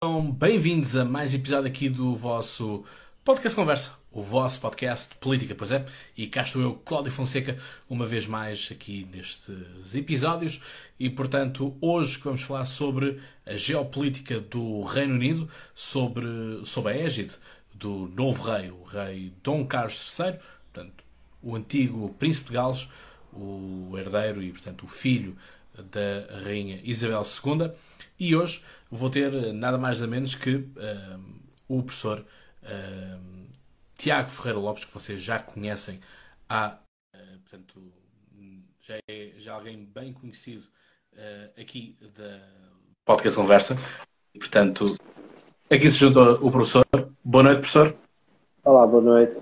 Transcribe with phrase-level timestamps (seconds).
[0.00, 2.84] Então, bem-vindos a mais episódio aqui do vosso
[3.24, 5.84] Podcast Conversa, o vosso podcast de política, pois é.
[6.16, 7.58] E cá estou eu, Cláudio Fonseca,
[7.90, 10.60] uma vez mais aqui nestes episódios.
[11.00, 16.28] E, portanto, hoje vamos falar sobre a geopolítica do Reino Unido, sobre,
[16.62, 17.34] sobre a égide
[17.74, 20.34] do novo rei, o rei Dom Carlos III,
[20.72, 21.04] portanto,
[21.42, 22.88] o antigo príncipe de Gales,
[23.32, 25.36] o herdeiro e, portanto, o filho
[25.90, 27.72] da rainha Isabel II.
[28.18, 31.20] E hoje vou ter nada mais nada menos que uh,
[31.68, 32.24] o professor
[32.62, 33.46] uh,
[33.96, 36.00] Tiago Ferreira Lopes, que vocês já conhecem
[36.48, 36.78] há,
[37.14, 37.92] uh, portanto,
[38.80, 40.64] já é já alguém bem conhecido
[41.60, 42.40] aqui da
[43.04, 43.76] Podcast Conversa.
[44.38, 44.86] Portanto,
[45.70, 46.84] aqui se juntou o professor.
[47.24, 47.96] Boa noite, professor.
[48.64, 49.36] Olá, boa noite.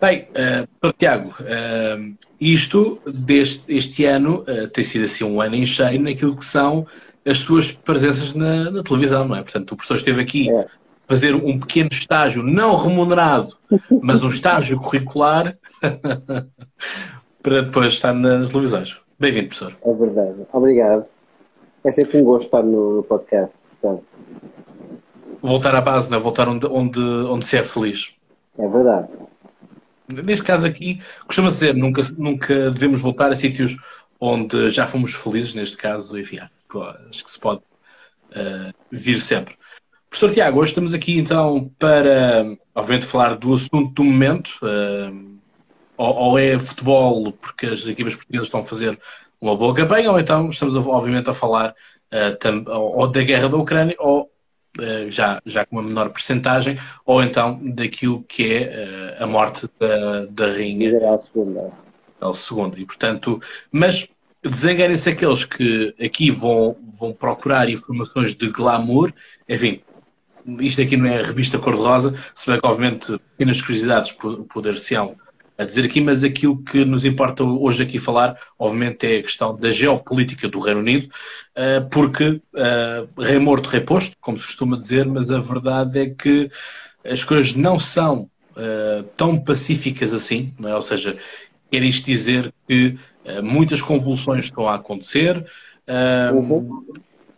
[0.00, 5.64] Bem, uh, Tiago, uh, isto deste este ano uh, tem sido assim um ano em
[5.64, 6.86] cheio naquilo que são
[7.24, 9.42] as suas presenças na, na televisão, não é?
[9.42, 10.66] Portanto, o professor esteve aqui é.
[11.06, 13.56] fazer um pequeno estágio não remunerado,
[14.02, 15.56] mas um estágio curricular
[17.42, 19.00] para depois estar nas televisões.
[19.18, 19.76] Bem-vindo, professor.
[19.84, 20.46] É verdade.
[20.52, 21.04] Obrigado.
[21.84, 23.56] É sempre um gosto estar no, no podcast.
[23.80, 24.04] Portanto.
[25.40, 26.20] Voltar à base, não é?
[26.20, 28.14] Voltar onde, onde, onde se é feliz.
[28.58, 29.08] É verdade.
[30.08, 33.76] Neste caso aqui, costuma dizer, nunca, nunca devemos voltar a sítios
[34.20, 36.38] onde já fomos felizes, neste caso, enfim,
[36.80, 37.60] acho que se pode
[38.30, 39.56] uh, vir sempre.
[40.12, 44.50] Professor Tiago, hoje estamos aqui então para, obviamente, falar do assunto do momento.
[44.62, 45.38] Uh,
[45.96, 48.98] ou, ou, é futebol porque as equipas portuguesas estão a fazer
[49.40, 51.70] uma boa campanha, ou então estamos, obviamente, a falar
[52.12, 54.30] uh, tam, ou da guerra da Ucrânia, ou
[54.78, 60.26] uh, já, já com uma menor percentagem, ou então daquilo que é a morte da,
[60.26, 61.20] da rainha Isabel
[62.22, 62.82] II.
[62.82, 64.06] E, portanto, mas
[64.42, 69.12] desenganem-se aqueles que aqui vão, vão procurar informações de glamour.
[69.48, 69.80] Enfim,
[70.60, 74.16] isto aqui não é a revista cor-de-rosa, se bem que, obviamente, pequenas curiosidades
[74.52, 75.16] poder-se-ão
[75.56, 79.54] a dizer aqui, mas aquilo que nos importa hoje aqui falar, obviamente, é a questão
[79.56, 81.08] da geopolítica do Reino Unido,
[81.54, 86.10] eh, porque eh, rei morto, rei posto, como se costuma dizer, mas a verdade é
[86.10, 86.50] que
[87.04, 90.74] as coisas não são eh, tão pacíficas assim, não é?
[90.74, 91.16] ou seja,
[91.70, 92.98] quer isto dizer que
[93.42, 95.46] muitas convulsões estão a acontecer
[96.32, 96.84] uhum.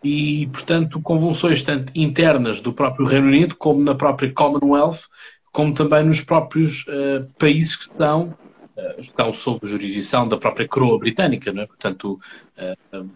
[0.03, 5.09] e, portanto, convulsões tanto internas do próprio Reino Unido como na própria Commonwealth,
[5.53, 8.35] como também nos próprios uh, países que estão,
[8.77, 11.53] uh, estão sob jurisdição da própria coroa britânica.
[11.53, 11.67] Não é?
[11.67, 12.19] Portanto,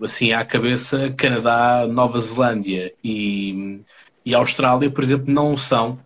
[0.03, 3.81] assim à cabeça, Canadá, Nova Zelândia e,
[4.25, 5.99] e Austrália, por exemplo, não são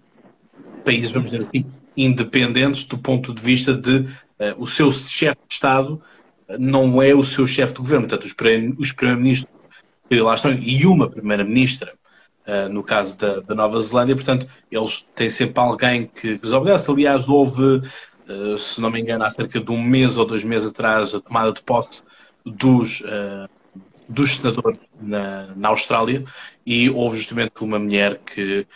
[0.85, 1.65] países, vamos dizer assim,
[1.97, 4.07] independentes do ponto de vista de
[4.59, 6.03] o seu chefe de Estado
[6.59, 8.09] não é o seu chefe de governo.
[8.09, 9.53] Portanto, os primeiros-ministros
[10.13, 11.95] que lá estão e uma primeira-ministra,
[12.47, 16.91] uh, no caso da, da, Nova Zelândia, portanto, eles têm sempre alguém que, que obedece.
[16.91, 17.83] Aliás, houve,
[18.29, 21.21] uh, se não me engano, há cerca de um mês ou dois meses atrás, a
[21.21, 22.03] tomada de posse
[22.45, 23.49] dos, uh,
[24.07, 26.25] dos senadores na, na Austrália
[26.67, 28.67] e houve justamente uma mulher que,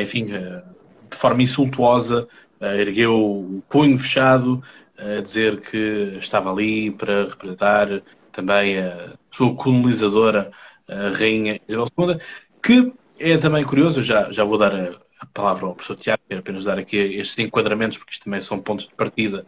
[0.00, 2.28] enfim, de forma insultuosa,
[2.60, 4.62] ergueu o punho fechado,
[4.98, 10.50] a dizer que estava ali para representar também a sua colonizadora,
[10.88, 12.18] a Rainha Isabel II,
[12.62, 14.90] que é também curioso, já, já vou dar a,
[15.20, 18.60] a palavra ao professor Tiago, quero apenas dar aqui estes enquadramentos, porque isto também são
[18.60, 19.46] pontos de partida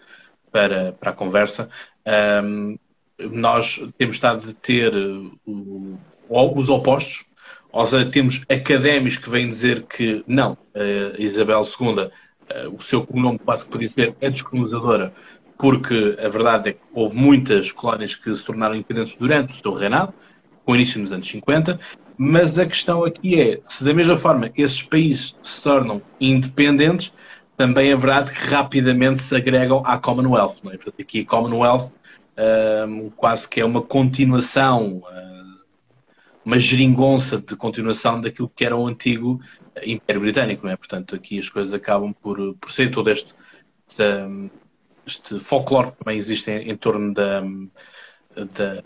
[0.50, 1.68] para, para a conversa.
[2.42, 2.78] Um,
[3.18, 4.94] nós temos estado a ter
[5.46, 5.98] o,
[6.28, 7.24] os opostos,
[7.72, 10.56] ou seja, temos académicos que vêm dizer que não,
[11.18, 12.10] Isabel II,
[12.72, 15.12] o seu cognome quase que podia ser é descolonizadora,
[15.58, 19.72] porque a verdade é que houve muitas colónias que se tornaram independentes durante o seu
[19.72, 20.12] reinado,
[20.64, 21.78] com início nos anos 50,
[22.18, 27.12] mas a questão aqui é, se da mesma forma esses países se tornam independentes,
[27.56, 30.56] também é verdade que rapidamente se agregam à Commonwealth.
[30.62, 30.76] Não é?
[30.76, 31.90] Portanto, aqui a Commonwealth
[32.86, 35.60] um, quase que é uma continuação, uh,
[36.44, 39.40] uma geringonça de continuação daquilo que era o antigo
[39.84, 40.66] Império Britânico.
[40.66, 40.76] Não é?
[40.76, 43.34] Portanto, aqui as coisas acabam por, por ser todo este,
[43.88, 44.02] este
[45.06, 47.41] este folclore que também existe em, em torno da,
[48.34, 48.82] da,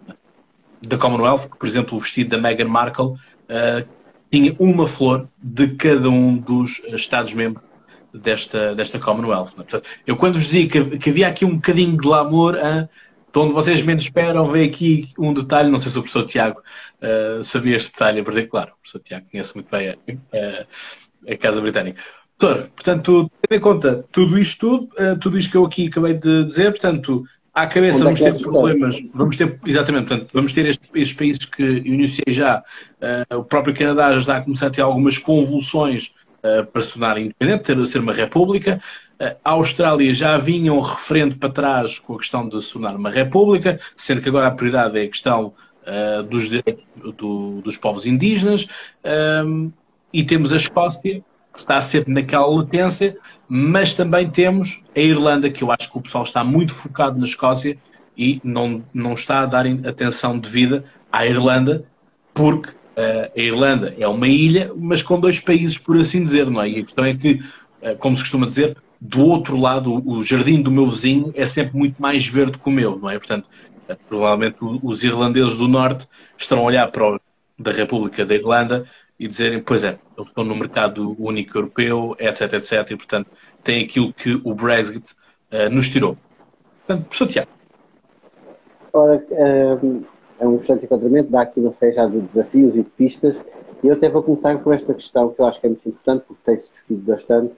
[0.87, 3.89] da, Commonwealth, por exemplo, o vestido da Meghan Markle uh,
[4.31, 7.65] tinha uma flor de cada um dos Estados-membros
[8.13, 9.53] desta, desta Commonwealth.
[9.53, 9.57] É?
[9.57, 12.89] Portanto, eu quando vos dizia que, que, havia aqui um bocadinho de glamour, uh,
[13.33, 16.61] de onde vocês menos esperam, veio aqui um detalhe, não sei se o professor Tiago
[17.01, 21.37] uh, sabia este detalhe, porque, claro, o professor Tiago conhece muito bem a, a, a
[21.37, 22.03] Casa Britânica.
[22.41, 26.15] Doutor, portanto, tendo em conta tudo isto, tudo, uh, tudo isto que eu aqui acabei
[26.15, 30.89] de dizer, portanto, À cabeça vamos ter problemas, vamos ter, exatamente, portanto, vamos ter estes,
[30.95, 32.63] estes países que eu iniciei já,
[33.31, 36.15] uh, o próprio Canadá já está a começar a ter algumas convulsões
[36.45, 38.81] uh, para se tornar independente, ter, ser uma república.
[39.21, 42.95] Uh, a Austrália já vinha um referendo para trás com a questão de se tornar
[42.95, 45.53] uma república, sendo que agora a prioridade é a questão
[46.29, 48.65] dos direitos do, dos povos indígenas.
[50.13, 51.21] e temos a Escócia,
[51.53, 53.17] que está sempre naquela latência,
[53.49, 57.25] mas também temos a Irlanda, que eu acho que o pessoal está muito focado na
[57.25, 57.77] Escócia
[58.17, 61.85] e não, não está a dar atenção devida à Irlanda,
[62.33, 66.63] porque uh, a Irlanda é uma ilha, mas com dois países, por assim dizer, não
[66.63, 66.69] é?
[66.69, 67.43] E a questão é que,
[67.83, 71.77] uh, como se costuma dizer, do outro lado, o jardim do meu vizinho é sempre
[71.77, 73.19] muito mais verde que o meu, não é?
[73.19, 73.47] Portanto,
[73.89, 76.07] uh, provavelmente os irlandeses do Norte
[76.39, 77.21] estarão a olhar para o
[77.59, 78.87] da República da Irlanda
[79.21, 83.31] e dizerem, pois é, eles estão no mercado único europeu, etc, etc, e portanto
[83.63, 85.13] tem aquilo que o Brexit
[85.53, 86.17] uh, nos tirou.
[86.87, 87.51] Portanto, professor Tiago.
[88.95, 89.23] Ora,
[89.83, 90.03] um,
[90.41, 93.37] é um excelente enquadramento, dá aqui uma série já de desafios e de pistas,
[93.83, 96.25] e eu até vou começar por esta questão que eu acho que é muito importante,
[96.27, 97.53] porque tem-se discutido bastante,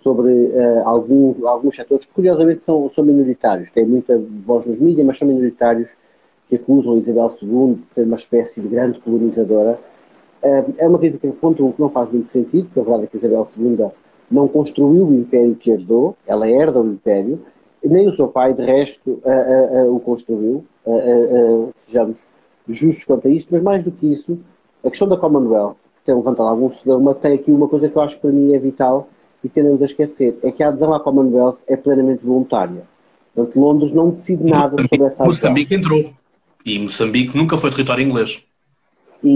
[0.00, 5.06] sobre uh, alguns, alguns setores que curiosamente são, são minoritários, têm muita voz nos mídias,
[5.06, 5.90] mas são minoritários,
[6.46, 9.80] que acusam Isabel II de ser uma espécie de grande colonizadora,
[10.42, 13.16] é uma crítica, ponto um, que não faz muito sentido, porque a verdade é que
[13.16, 13.90] Isabel II
[14.30, 17.40] não construiu o império que herdou, ela herda o império,
[17.84, 20.64] nem o seu pai, de resto, uh, uh, uh, o construiu,
[21.74, 22.26] sejamos
[22.68, 24.38] justos quanto a isto, mas mais do que isso,
[24.84, 28.02] a questão da Commonwealth, que tem levantado algum celeuma, tem aqui uma coisa que eu
[28.02, 29.08] acho que para mim é vital
[29.42, 32.82] e tendemos a esquecer, é que a adesão à Commonwealth é plenamente voluntária.
[33.34, 35.26] Portanto, Londres não decide nada sobre essa adesão.
[35.26, 36.12] Moçambique entrou.
[36.64, 38.44] E Moçambique nunca foi território inglês.
[39.22, 39.28] E,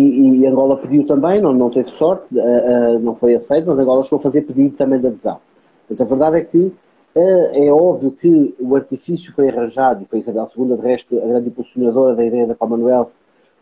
[0.43, 4.03] e, Angola pediu também, não, não teve sorte, uh, uh, não foi aceito, mas Angola
[4.03, 5.39] chegou a fazer pedido também de adesão.
[5.91, 6.75] Então a verdade é que uh,
[7.15, 11.49] é óbvio que o artifício foi arranjado, e foi Isabel II, de resto, a grande
[11.49, 13.13] impulsionadora da ideia da Commonwealth,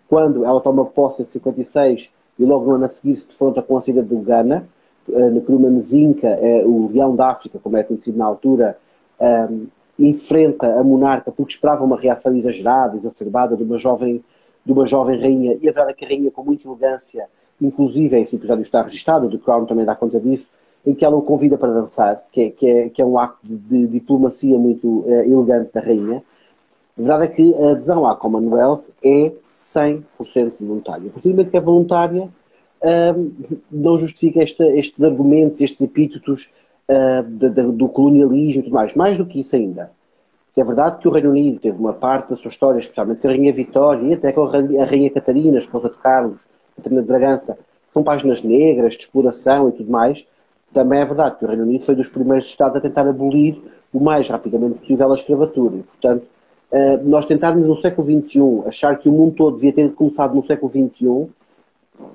[0.08, 3.76] quando ela toma posse em 56 e logo no ano a seguir se defronta com
[3.76, 4.66] a saída do Ghana,
[5.08, 8.76] uh, que numa mesinca, o Leão da África, como é conhecido na altura,
[9.20, 9.66] um,
[9.98, 14.22] enfrenta a monarca porque esperava uma reação exagerada, exacerbada de uma jovem
[14.68, 17.26] de uma jovem rainha, e a verdade é que a rainha, com muita elegância,
[17.58, 20.46] inclusive esse episódio está registado, o The Crown também dá conta disso,
[20.86, 23.40] em que ela o convida para dançar, que é, que é, que é um acto
[23.46, 26.22] de, diplomacia muito uh, elegante da rainha.
[26.98, 31.08] A verdade é que a adesão à Commonwealth é 100% voluntária.
[31.08, 32.28] A partir do momento que é voluntária,
[33.16, 33.32] um,
[33.72, 36.50] não justifica esta, estes argumentos, estes epítetos
[36.90, 38.94] uh, de, de, do colonialismo e tudo mais.
[38.94, 39.90] Mais do que isso ainda.
[40.50, 43.28] Se é verdade que o Reino Unido teve uma parte da sua história, especialmente com
[43.28, 47.08] a Rainha Vitória e até com a Rainha Catarina, a esposa de Carlos, Catarina de
[47.08, 47.58] Bragança,
[47.90, 50.26] são páginas negras, de exploração e tudo mais,
[50.72, 53.60] também é verdade que o Reino Unido foi dos primeiros Estados a tentar abolir
[53.92, 55.76] o mais rapidamente possível a escravatura.
[55.76, 56.26] E, portanto,
[56.70, 60.42] eh, nós tentarmos no século XXI achar que o mundo todo devia ter começado no
[60.42, 61.28] século XXI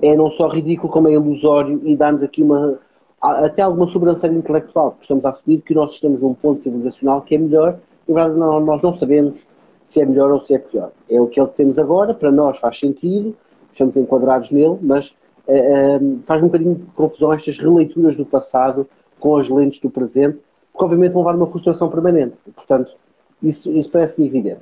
[0.01, 2.79] é não só ridículo como é ilusório e dá-nos aqui uma,
[3.19, 7.35] até alguma sobrancelha intelectual, porque estamos a assumir que nós estamos num ponto civilizacional que
[7.35, 9.47] é melhor verdade não, nós não sabemos
[9.85, 10.91] se é melhor ou se é pior.
[11.09, 13.35] É o que que temos agora, para nós faz sentido,
[13.71, 15.15] estamos enquadrados nele, mas
[15.47, 18.87] é, faz um bocadinho de confusão estas releituras do passado
[19.19, 20.39] com as lentes do presente,
[20.71, 22.35] porque obviamente vão levar uma frustração permanente.
[22.55, 22.93] Portanto,
[23.41, 24.61] isso, isso parece evidente.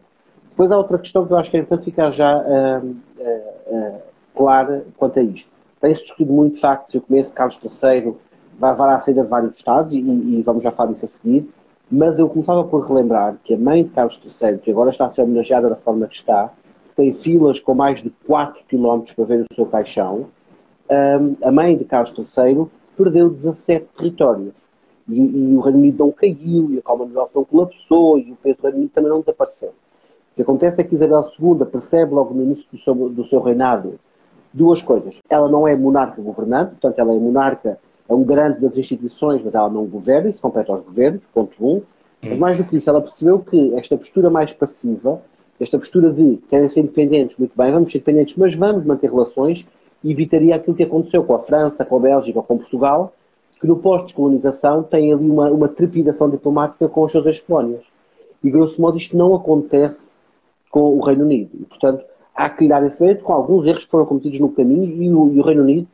[0.49, 4.01] Depois há outra questão que eu acho que é importante ficar já uh, uh, uh,
[4.35, 5.49] clara quanto a isto.
[5.79, 8.15] Tem-se discutido muito, de facto, se eu começo Carlos III
[8.59, 11.49] vai levar à saída de vários Estados, e, e vamos já falar disso a seguir,
[11.91, 15.09] mas eu começava por relembrar que a mãe de Carlos III, que agora está a
[15.09, 16.51] ser homenageada da forma que está,
[16.95, 20.27] tem filas com mais de 4 km para ver o seu caixão.
[20.89, 24.67] Um, a mãe de Carlos III perdeu 17 territórios.
[25.09, 28.61] E, e, o Reino Unido não caiu, e a Commonwealth não colapsou, e o peso
[28.61, 29.69] do Reino Unido também não desapareceu.
[29.69, 33.41] O que acontece é que Isabel II percebe logo no início do seu, do seu
[33.41, 33.99] reinado
[34.53, 35.19] duas coisas.
[35.29, 37.77] Ela não é monarca governante, portanto, ela é monarca
[38.11, 41.81] é um garante das instituições, mas ela não governa, isso compete aos governos, ponto um.
[42.21, 45.21] Mas mais do que isso, ela percebeu que esta postura mais passiva,
[45.57, 49.65] esta postura de querem ser independentes, muito bem, vamos ser independentes, mas vamos manter relações,
[50.03, 53.13] evitaria aquilo que aconteceu com a França, com a Bélgica, com Portugal,
[53.59, 57.81] que no pós-descolonização tem ali uma, uma trepidação diplomática com as suas ex-colónias.
[58.43, 60.11] E, grosso modo, isto não acontece
[60.69, 61.51] com o Reino Unido.
[61.53, 62.03] E, portanto,
[62.35, 65.13] há que lhe dar esse mérito com alguns erros que foram cometidos no caminho e
[65.13, 65.87] o, e o Reino Unido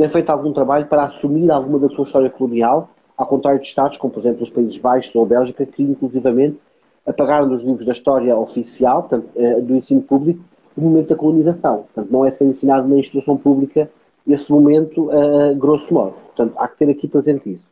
[0.00, 2.88] tem feito algum trabalho para assumir alguma da sua história colonial,
[3.18, 6.58] ao contrário de Estados, como por exemplo os Países Baixos ou a Bélgica, que inclusivamente
[7.06, 10.42] apagaram dos livros da história oficial, portanto, eh, do ensino público,
[10.74, 11.82] o momento da colonização.
[11.82, 13.90] Portanto, não é ser ensinado na instrução pública
[14.26, 16.14] esse momento, uh, grosso modo.
[16.28, 17.68] Portanto, há que ter aqui presente isso.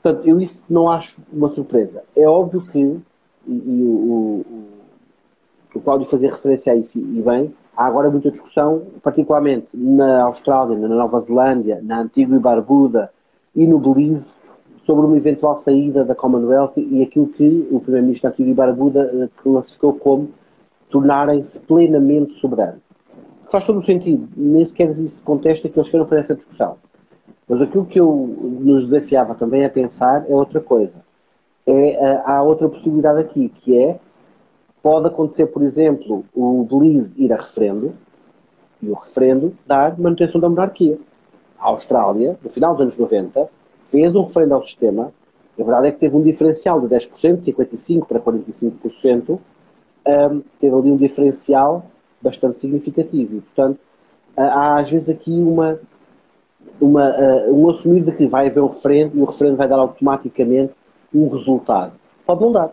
[0.00, 2.04] Portanto, eu isso não acho uma surpresa.
[2.16, 3.00] É óbvio que e,
[3.46, 4.44] e o, o,
[5.74, 10.76] o Cláudio fazia referência a isso e bem, há agora muita discussão, particularmente na Austrália,
[10.76, 13.10] na Nova Zelândia, na Antigua e Barbuda
[13.54, 14.32] e no Belize,
[14.84, 19.28] sobre uma eventual saída da Commonwealth e aquilo que o Primeiro-Ministro Antigua e Barbuda eh,
[19.42, 20.30] classificou como
[20.88, 22.80] tornarem-se plenamente soberanos.
[23.50, 26.76] Faz todo o sentido, nem sequer se contesta que eles queiram fazer essa discussão.
[27.46, 30.98] Mas aquilo que eu nos desafiava também a pensar é outra coisa.
[31.66, 34.00] É, eh, há outra possibilidade aqui, que é
[34.88, 37.92] Pode acontecer, por exemplo, o Belize ir a referendo
[38.80, 40.98] e o referendo dar manutenção da monarquia.
[41.58, 43.50] A Austrália, no final dos anos 90,
[43.84, 45.12] fez um referendo ao sistema.
[45.60, 49.38] A verdade é que teve um diferencial de 10%, 55% para 45%.
[50.06, 51.84] Um, teve ali um diferencial
[52.22, 53.36] bastante significativo.
[53.36, 53.78] E, portanto,
[54.34, 55.78] há às vezes aqui uma,
[56.80, 59.80] uma, uh, um assumir de que vai haver um referendo e o referendo vai dar
[59.80, 60.72] automaticamente
[61.14, 61.92] um resultado.
[62.24, 62.72] Pode não dar.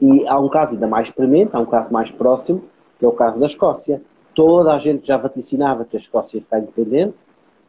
[0.00, 2.62] E há um caso ainda mais premente, há um caso mais próximo,
[2.98, 4.00] que é o caso da Escócia.
[4.34, 7.16] Toda a gente já vaticinava que a Escócia ia ficar independente.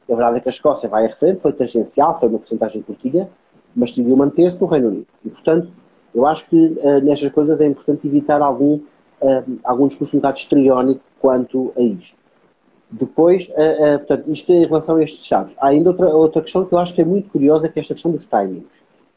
[0.09, 3.29] A verdade é que a Escócia vai a referendo, foi tangencial, foi uma porcentagem curtinha,
[3.75, 5.07] mas decidiu manter-se no Reino Unido.
[5.23, 5.69] E, portanto,
[6.13, 10.39] eu acho que uh, nestas coisas é importante evitar algum, uh, algum discurso um bocado
[10.39, 12.17] estriónico quanto a isto.
[12.91, 15.55] Depois, uh, uh, portanto, isto em relação a estes chaves.
[15.59, 17.93] Há ainda outra, outra questão que eu acho que é muito curiosa, que é esta
[17.93, 18.65] questão dos timings.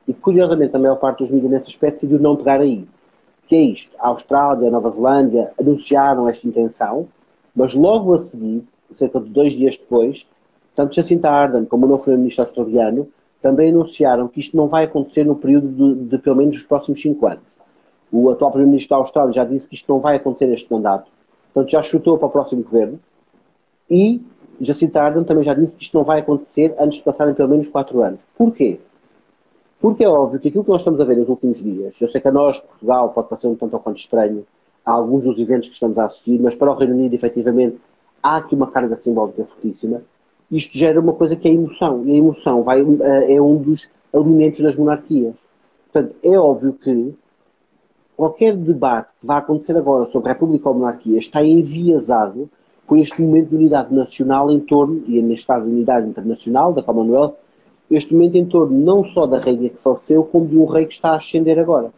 [0.06, 2.86] E curiosamente, a maior parte dos mídias nesse aspecto decidiu não pegar aí
[3.52, 3.94] que é isto.
[3.98, 7.06] A Austrália, a Nova Zelândia anunciaram esta intenção,
[7.54, 10.26] mas logo a seguir, cerca de dois dias depois,
[10.74, 13.08] tanto Jacinta Ardern como o novo Primeiro-Ministro australiano
[13.42, 17.02] também anunciaram que isto não vai acontecer no período de, de pelo menos os próximos
[17.02, 17.60] cinco anos.
[18.10, 21.10] O atual Primeiro-Ministro da Austrália já disse que isto não vai acontecer neste mandato,
[21.52, 22.98] portanto já chutou para o próximo governo.
[23.90, 24.22] E
[24.62, 27.68] Jacinta Ardern também já disse que isto não vai acontecer antes de passarem pelo menos
[27.68, 28.26] quatro anos.
[28.34, 28.80] Porquê?
[29.82, 32.20] Porque é óbvio que aquilo que nós estamos a ver nos últimos dias, eu sei
[32.20, 34.46] que a nós, Portugal, pode parecer um tanto ou quanto estranho
[34.86, 37.78] a alguns dos eventos que estamos a assistir, mas para o Reino Unido, efetivamente,
[38.22, 40.00] há aqui uma carga simbólica fortíssima.
[40.48, 43.56] Isto gera uma coisa que é a emoção, e a emoção vai, eh, é um
[43.56, 45.34] dos alimentos das monarquias.
[45.92, 47.14] Portanto, é óbvio que
[48.16, 52.48] qualquer debate que vá acontecer agora sobre República ou Monarquia está enviesado
[52.86, 57.34] com este momento de unidade nacional em torno, e neste caso, unidade internacional da Commonwealth,
[57.96, 60.94] este momento em torno não só da rainha que faleceu, como de um rei que
[60.94, 61.92] está a ascender agora.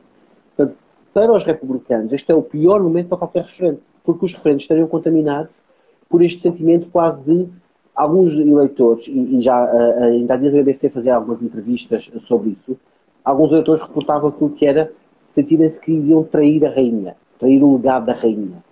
[0.56, 0.76] Portanto,
[1.12, 4.88] para os republicanos, este é o pior momento para qualquer referente, porque os referentes estariam
[4.88, 5.62] contaminados
[6.08, 7.48] por este sentimento quase de
[7.94, 12.76] alguns eleitores, e, e já uh, ainda há dias a fazia algumas entrevistas sobre isso,
[13.24, 14.92] alguns eleitores reportavam aquilo que era
[15.30, 18.62] sentirem-se que iriam trair a rainha, trair o legado da rainha.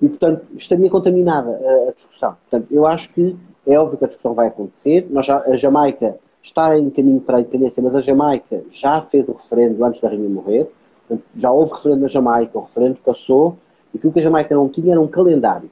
[0.00, 2.36] E, portanto, estaria contaminada a, a discussão.
[2.48, 5.06] Portanto, eu acho que é óbvio que a discussão vai acontecer.
[5.10, 9.28] Nós já, a Jamaica está em caminho para a independência, mas a Jamaica já fez
[9.28, 10.68] o referendo antes da rainha morrer,
[11.06, 13.56] portanto, já houve referendo na Jamaica, o referendo passou,
[13.94, 15.70] e aquilo que a Jamaica não tinha era um calendário.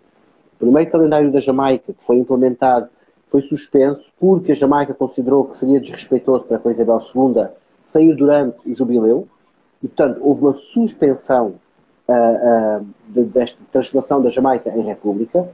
[0.57, 2.89] O primeiro calendário da Jamaica, que foi implementado,
[3.29, 7.47] foi suspenso porque a Jamaica considerou que seria desrespeitoso para a Isabel II
[7.87, 9.27] sair durante o jubileu,
[9.83, 11.55] e, portanto, houve uma suspensão
[12.07, 15.49] uh, uh, de, desta transformação da Jamaica em República,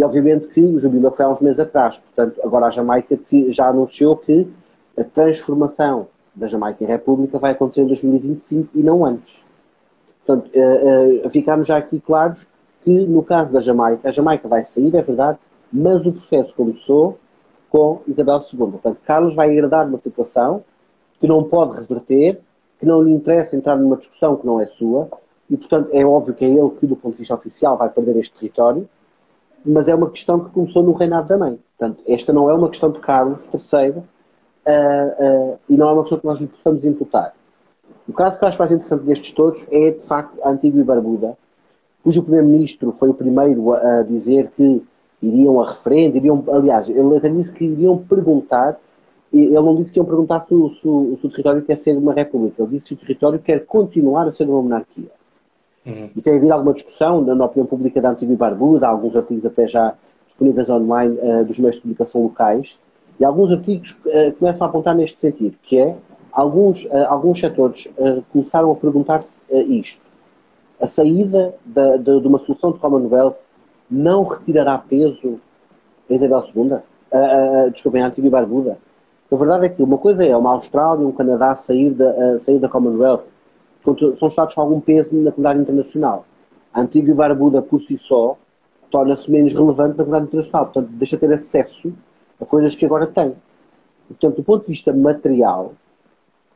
[0.00, 1.98] e obviamente que o jubileu foi há uns meses atrás.
[1.98, 3.18] Portanto, agora a Jamaica
[3.50, 4.48] já anunciou que
[4.98, 9.42] a transformação da Jamaica em República vai acontecer em 2025 e não antes.
[10.24, 12.46] Portanto, uh, uh, ficamos já aqui claros
[12.82, 15.38] que no caso da Jamaica, a Jamaica vai sair, é verdade,
[15.70, 17.18] mas o processo começou
[17.68, 18.58] com Isabel II.
[18.70, 20.64] Portanto, Carlos vai herdar uma situação
[21.20, 22.40] que não pode reverter,
[22.78, 25.10] que não lhe interessa entrar numa discussão que não é sua,
[25.50, 28.16] e portanto é óbvio que é ele que, do ponto de vista oficial, vai perder
[28.16, 28.88] este território,
[29.64, 31.58] mas é uma questão que começou no reinado da mãe.
[31.78, 36.02] Portanto, esta não é uma questão de Carlos III uh, uh, e não é uma
[36.02, 37.34] questão que nós lhe possamos imputar.
[38.08, 40.84] O caso que eu acho mais interessante destes todos é, de facto, a Antigua e
[40.84, 41.36] Barbuda,
[42.02, 44.82] cujo primeiro-ministro foi o primeiro a, dizer que
[45.22, 48.80] iriam a referendo, iriam, aliás, ele até disse que iriam perguntar,
[49.32, 51.96] ele não disse que iam perguntar se o, se, o, se o território quer ser
[51.96, 55.10] uma república, ele disse se o território quer continuar a ser uma monarquia.
[55.84, 56.10] Uhum.
[56.14, 59.66] E tem havido alguma discussão na, opinião pública da Antiga e Barbuda, alguns artigos até
[59.66, 59.94] já
[60.26, 62.78] disponíveis online uh, dos meios de comunicação locais,
[63.18, 65.96] e alguns artigos uh, começam a apontar neste sentido, que é,
[66.32, 67.88] alguns, uh, alguns setores
[68.32, 70.04] começaram a perguntar-se isto.
[70.80, 73.36] A saída da, de, de, uma solução de Commonwealth
[73.90, 75.38] não retirará peso
[76.08, 76.72] a Isabel II?
[76.72, 78.78] Uh, desculpem, a Antiga e Barbuda.
[79.30, 82.58] A verdade é que uma coisa é uma Austrália e um Canadá sair da, sair
[82.58, 83.24] da Commonwealth,
[84.18, 86.24] são Estados com algum peso na comunidade internacional.
[86.72, 88.36] A Antigua e Barbuda, por si só,
[88.90, 90.64] torna-se menos relevante na comunidade internacional.
[90.66, 91.92] Portanto, deixa de ter acesso
[92.40, 93.34] a coisas que agora tem.
[94.08, 95.72] Portanto, do ponto de vista material,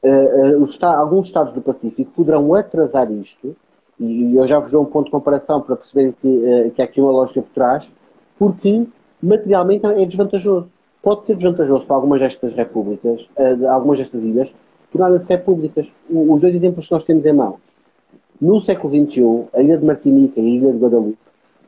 [0.02, 3.56] uh, os, alguns Estados do Pacífico poderão atrasar isto,
[3.98, 6.84] e eu já vos dou um ponto de comparação para perceberem que, uh, que há
[6.84, 7.90] aqui uma lógica por trás,
[8.38, 8.86] porque
[9.22, 10.68] materialmente é desvantajoso.
[11.00, 14.52] Pode ser desvantajoso para algumas destas repúblicas, uh, algumas destas ilhas,
[14.94, 15.92] tornarem-se repúblicas.
[16.08, 17.60] Os dois exemplos que nós temos em mãos.
[18.40, 21.18] No século XXI, a ilha de Martinica e a ilha de Guadalupe,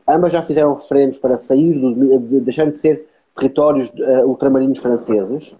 [0.09, 3.07] ambas já fizeram referendos para sair, do, de, deixarem de ser
[3.37, 5.55] territórios uh, ultramarinos franceses.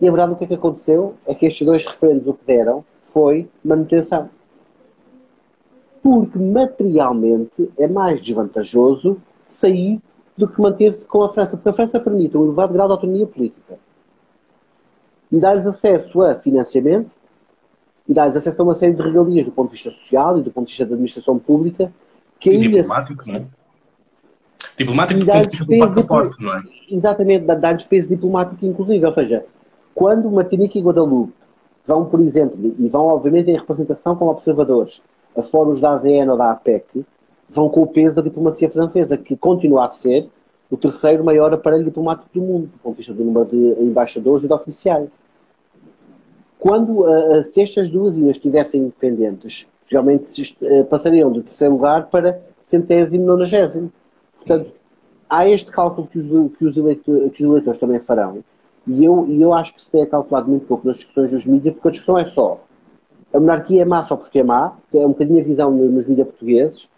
[0.00, 1.14] E a verdade, o que é que aconteceu?
[1.26, 4.28] É que estes dois referendos o que deram foi manutenção.
[6.02, 10.00] Porque materialmente é mais desvantajoso sair
[10.36, 13.26] do que manter-se com a França, porque a França permite um elevado grau de autonomia
[13.26, 13.78] política
[15.34, 17.10] e dá-lhes acesso a financiamento
[18.08, 20.50] e dá-lhes acesso a uma série de regalias do ponto de vista social e do
[20.52, 21.92] ponto de vista da administração pública
[22.38, 23.44] que e diplomático, não é?
[24.78, 26.62] Diplomático do ponto de vista do passaporte, não é?
[26.88, 29.44] Exatamente, dá-lhes peso diplomático inclusive, ou seja,
[29.92, 31.32] quando Martinique e Guadalupe
[31.84, 35.02] vão, por exemplo, e vão obviamente em representação como observadores
[35.36, 37.04] a fóruns da ASEAN ou da APEC,
[37.48, 40.28] vão com o peso da diplomacia francesa, que continua a ser
[40.70, 44.44] o terceiro maior aparelho diplomático do mundo, do ponto de vista do número de embaixadores
[44.44, 45.08] e de oficiais.
[46.64, 52.40] Quando, uh, se estas duas ilhas estivessem independentes, realmente uh, passariam de terceiro lugar para
[52.62, 53.92] centésimo, nonagésimo.
[54.38, 54.72] Portanto,
[55.28, 58.42] há este cálculo que os, que os, que os eleitores também farão,
[58.86, 61.74] e eu, e eu acho que se tem calculado muito pouco nas discussões dos mídias,
[61.74, 62.60] porque a discussão é só
[63.34, 66.06] a monarquia é má só porque é má, que é um bocadinho a visão nos
[66.06, 66.88] mídias portugueses,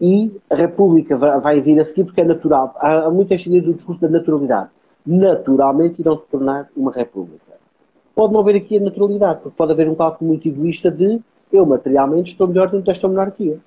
[0.00, 2.74] e a República vai vir a seguir porque é natural.
[2.78, 4.70] Há, muito este do discurso da naturalidade.
[5.06, 7.53] Naturalmente irão se tornar uma República.
[8.14, 11.20] Pode não haver aqui a naturalidade, porque pode haver um cálculo muito egoísta de
[11.52, 13.58] eu materialmente estou melhor dentro desta monarquia.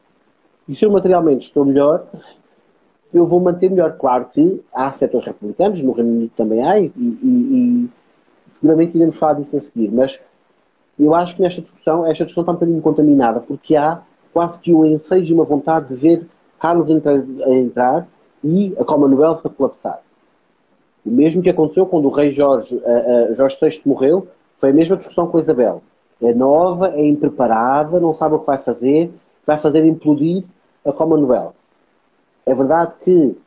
[0.67, 2.05] E se eu materialmente estou melhor,
[3.13, 3.97] eu vou manter melhor.
[3.97, 7.89] Claro que há setores republicanos, no Reino Unido também há, e, e, e
[8.49, 10.19] seguramente iremos falar disso a seguir, mas
[10.99, 14.01] eu acho que nesta discussão, esta discussão está um bocadinho contaminada, porque há
[14.33, 16.27] quase que o ensejo e uma vontade de ver
[16.59, 18.07] Carlos entrar, entrar
[18.43, 20.01] e a Commonwealth a colapsar.
[21.05, 24.27] O mesmo que aconteceu quando o rei Jorge, uh, uh, Jorge VI morreu,
[24.57, 25.81] foi a mesma discussão com a Isabel.
[26.21, 29.12] É nova, é impreparada, não sabe o que vai fazer,
[29.45, 30.43] vai fazer implodir
[30.86, 31.53] a Commonwealth.
[32.45, 33.38] É verdade que,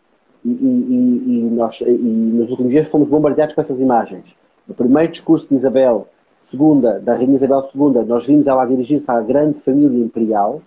[0.45, 4.37] e, e, e nós, e nos últimos dias fomos bombardeados com essas imagens.
[4.69, 6.07] O primeiro discurso de Isabel
[6.53, 10.63] II, da Rainha Isabel II, nós vimos ela dirigir-se à grande família imperial,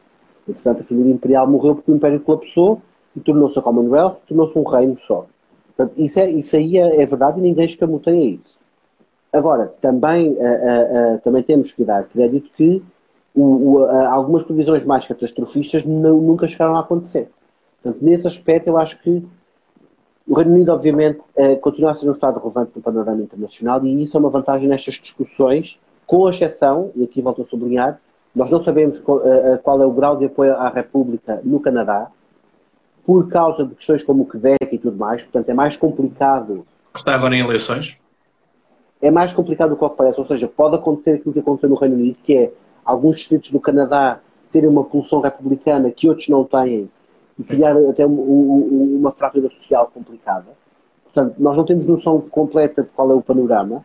[0.48, 2.82] e, portanto, a família imperial morreu porque o Império colapsou
[3.16, 5.26] e tornou-se a Commonwealth, tornou-se um reino só.
[5.76, 8.53] Portanto, isso, é, isso aí é, é verdade e ninguém escamoteia isso.
[9.34, 12.84] Agora, também, uh, uh, também temos que dar crédito que
[13.34, 17.30] o, o, algumas previsões mais catastrofistas não, nunca chegaram a acontecer.
[17.82, 19.26] Portanto, nesse aspecto, eu acho que
[20.28, 21.20] o Reino Unido, obviamente,
[21.60, 24.94] continua a ser um Estado relevante no panorama internacional e isso é uma vantagem nestas
[24.94, 28.00] discussões, com exceção, e aqui volto a sublinhar,
[28.34, 29.22] nós não sabemos qual,
[29.64, 32.10] qual, é o grau de apoio à República no Canadá,
[33.06, 36.66] por causa de questões como o Quebec e tudo mais, portanto é mais complicado.
[36.96, 37.98] Está agora em eleições?
[39.04, 41.96] É mais complicado do que parece, ou seja, pode acontecer aquilo que aconteceu no Reino
[41.96, 42.52] Unido, que é
[42.86, 46.90] alguns distritos do Canadá terem uma pulsão republicana que outros não têm
[47.38, 50.46] e criar até uma fratura social complicada.
[51.04, 53.84] Portanto, nós não temos noção completa de qual é o panorama,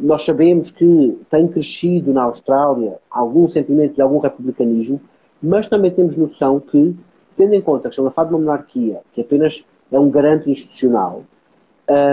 [0.00, 4.98] nós sabemos que tem crescido na Austrália algum sentimento de algum republicanismo,
[5.42, 6.96] mas também temos noção que,
[7.36, 10.50] tendo em conta que estamos a falar de uma monarquia, que apenas é um garante
[10.50, 11.22] institucional,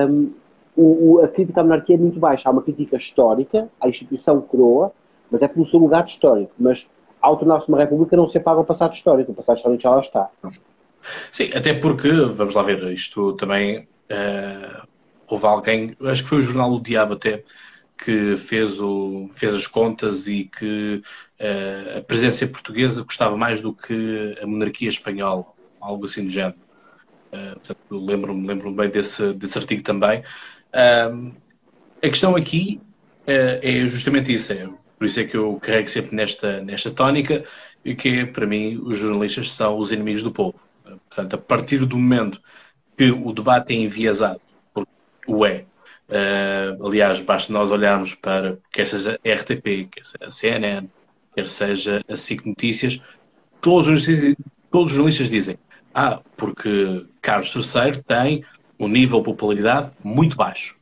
[0.09, 0.31] um,
[0.75, 2.49] o, a crítica à monarquia é muito baixa.
[2.49, 4.91] Há uma crítica histórica à instituição coroa,
[5.29, 6.51] mas é pelo seu lugar histórico.
[6.57, 6.89] Mas,
[7.21, 9.31] ao tornar-se uma república, não se apaga o passado histórico.
[9.31, 10.29] O passado histórico já lá está.
[11.31, 14.87] Sim, até porque, vamos lá ver, isto também uh,
[15.27, 17.43] houve alguém, acho que foi o jornal O Diabo até,
[17.97, 21.01] que fez, o, fez as contas e que
[21.39, 25.45] uh, a presença portuguesa custava mais do que a monarquia espanhola,
[25.79, 26.55] algo assim do género.
[27.33, 30.23] Uh, lembro-me lembro bem desse, desse artigo também.
[30.73, 31.31] Uh,
[32.01, 32.79] a questão aqui
[33.25, 34.51] é justamente isso.
[34.51, 37.43] É, por isso é que eu carrego sempre nesta, nesta tónica,
[37.97, 40.59] que é, para mim, os jornalistas são os inimigos do povo.
[40.83, 42.41] Portanto, a partir do momento
[42.97, 44.41] que o debate é enviesado
[45.27, 45.65] o é.
[46.09, 50.87] Uh, aliás, basta nós olharmos para quer seja a RTP, quer seja a CNN,
[51.33, 53.01] quer seja a SIC Notícias,
[53.61, 54.05] todos os
[54.69, 55.57] todos os jornalistas dizem
[55.93, 58.43] ah, porque Carlos III tem
[58.83, 60.77] um nível de popularidade muito baixo.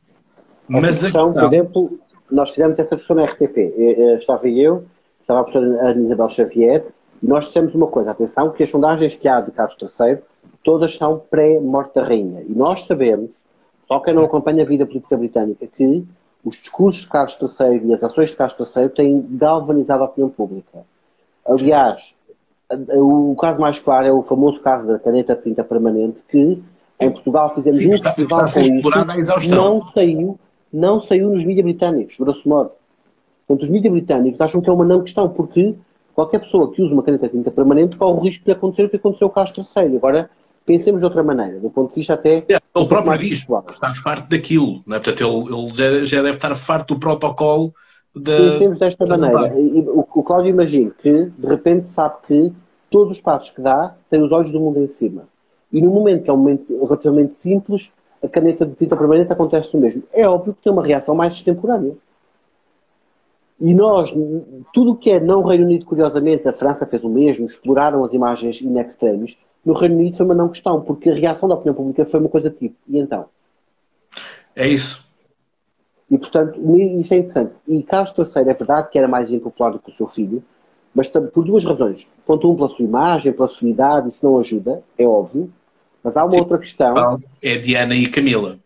[0.68, 1.32] Mas questão, a questão...
[1.32, 1.98] por exemplo,
[2.30, 3.58] nós fizemos essa discussão na RTP.
[4.18, 4.84] Estava eu,
[5.20, 6.84] estava a professora Ana Isabel Xavier,
[7.22, 10.18] e nós dissemos uma coisa, atenção, que as sondagens que há de Carlos III,
[10.64, 12.42] todas são pré-morte da rainha.
[12.42, 13.44] E nós sabemos
[13.86, 16.04] só quem não acompanha a vida política britânica que
[16.44, 20.30] os discursos de Carlos III e as ações de Carlos III têm galvanizado a opinião
[20.30, 20.84] pública.
[21.46, 22.14] Aliás,
[22.70, 26.62] o caso mais claro é o famoso caso da caneta de tinta permanente, que
[27.04, 30.38] em Portugal fizemos Sim, um está, festival está com isso, não saiu,
[30.72, 32.70] não saiu nos mídias britânicos, grosso modo.
[33.46, 35.74] Portanto, os mídias britânicos acham que é uma não questão, porque
[36.14, 38.88] qualquer pessoa que use uma caneta de tinta permanente corre o risco de acontecer o
[38.88, 39.96] que aconteceu com o Carlos III.
[39.96, 40.30] Agora,
[40.64, 42.44] pensemos de outra maneira, do ponto de vista até.
[42.48, 45.00] É, ele próprio diz, está farto daquilo, não é?
[45.00, 47.74] portanto, ele, ele já, já, deve estar farto do protocolo.
[48.14, 48.50] De...
[48.52, 49.58] Pensemos desta de maneira.
[49.58, 52.52] E, o, o Cláudio imagina que, de repente, sabe que
[52.90, 55.24] todos os passos que dá têm os olhos do mundo em cima.
[55.72, 59.76] E no momento que é um momento relativamente simples, a caneta de tinta permanente acontece
[59.76, 60.02] o mesmo.
[60.12, 61.94] É óbvio que tem uma reação mais extemporânea.
[63.60, 64.12] E nós,
[64.72, 68.12] tudo o que é não Reino Unido, curiosamente, a França fez o mesmo, exploraram as
[68.12, 69.38] imagens in extremis.
[69.64, 72.28] No Reino Unido foi uma não questão, porque a reação da opinião pública foi uma
[72.28, 72.74] coisa tipo.
[72.88, 73.26] E então?
[74.56, 75.06] É isso.
[76.10, 77.52] E, portanto, isso é interessante.
[77.66, 80.42] E Carlos III é verdade que era mais impopular do que o seu filho,
[80.94, 82.06] mas por duas razões.
[82.26, 85.50] Ponto um, pela sua imagem, pela sua idade, isso não ajuda, é óbvio.
[86.02, 86.40] Mas há uma Sim.
[86.40, 87.18] outra questão.
[87.40, 88.58] É Diana e Camila.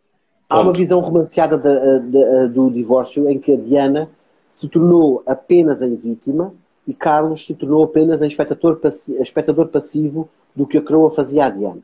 [0.49, 4.09] Há uma visão romanceada de, de, do divórcio em que a Diana
[4.53, 6.55] se tornou apenas em vítima
[6.87, 11.47] e Carlos se tornou apenas em espectador, passivo, espectador passivo do que a coroa fazia
[11.47, 11.81] à Diana.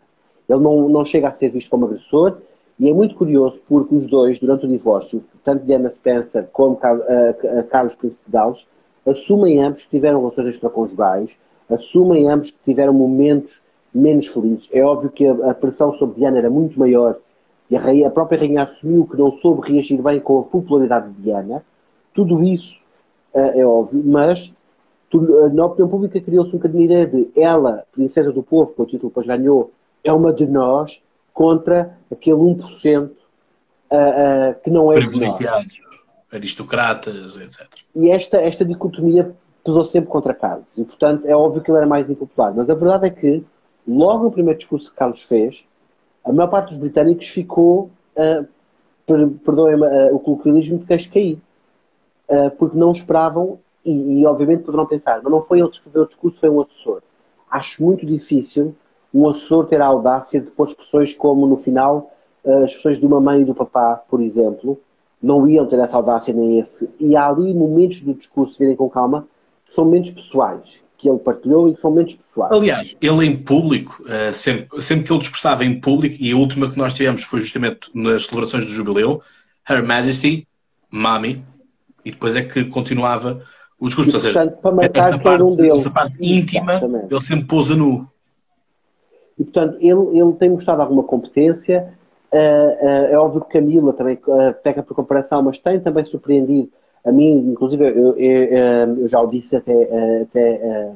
[0.49, 2.39] Ele não, não chega a ser visto como agressor
[2.79, 6.79] e é muito curioso porque os dois, durante o divórcio, tanto Diana Spencer como
[7.69, 8.67] Carlos Príncipe de Gales,
[9.05, 11.37] assumem ambos que tiveram relações extraconjugais,
[11.69, 13.61] assumem ambos que tiveram momentos
[13.95, 14.69] menos felizes.
[14.73, 17.17] É óbvio que a, a pressão sobre Diana era muito maior
[17.71, 21.11] e a, rainha, a, própria rainha assumiu que não soube reagir bem com a popularidade
[21.11, 21.65] de Diana.
[22.13, 22.79] Tudo isso
[23.35, 24.53] uh, é óbvio, mas
[25.09, 25.21] tu,
[25.53, 28.87] na opinião pública criou-se um bocadinho a ideia de ela, princesa do povo, que o
[28.87, 29.71] título depois ganhou,
[30.05, 31.03] é uma de nós
[31.33, 35.39] contra aquele 1% uh, uh, que não é de nós
[36.33, 37.67] aristocratas, etc.
[37.95, 40.65] E esta, esta dicotomia pesou sempre contra Carlos.
[40.77, 42.53] E, portanto, é óbvio que ele era mais impopular.
[42.55, 43.45] Mas a verdade é que,
[43.87, 45.67] logo no primeiro discurso que Carlos fez,
[46.25, 48.47] a maior parte dos britânicos ficou, uh,
[49.07, 51.39] per, perdoem-me uh, o colocalismo, de queixo cair.
[52.29, 56.03] Uh, porque não esperavam, e, e, obviamente poderão pensar, mas não foi ele que escreveu
[56.03, 57.03] o discurso, foi um assessor.
[57.51, 58.75] Acho muito difícil
[59.13, 62.13] um assessor ter a audácia de pôr expressões como, no final,
[62.45, 64.79] uh, as expressões de uma mãe e do papá, por exemplo,
[65.23, 66.89] não iam ter essa audácia nem esse.
[66.99, 69.27] E há ali momentos do discurso, virem com calma,
[69.67, 72.53] que são momentos pessoais, que ele partilhou e que são momentos pessoais.
[72.53, 76.71] Aliás, ele em público, eh, sempre, sempre que ele discursava em público, e a última
[76.71, 79.21] que nós tivemos foi justamente nas celebrações do Jubileu,
[79.69, 80.47] Her Majesty,
[80.89, 81.45] Mommy,
[82.05, 83.43] e depois é que continuava
[83.81, 84.11] o discurso.
[84.11, 85.81] E, portanto, seja, para marcar essa parte, um deles.
[85.81, 87.07] essa parte íntima, Exatamente.
[87.13, 88.09] ele sempre pousa nu.
[89.37, 91.93] E, portanto, ele, ele tem mostrado alguma competência,
[92.33, 96.71] Uh, uh, é óbvio que Camila também uh, peca por comparação, mas tem também surpreendido
[97.05, 100.93] a mim, inclusive eu, eu, eu já o disse até, até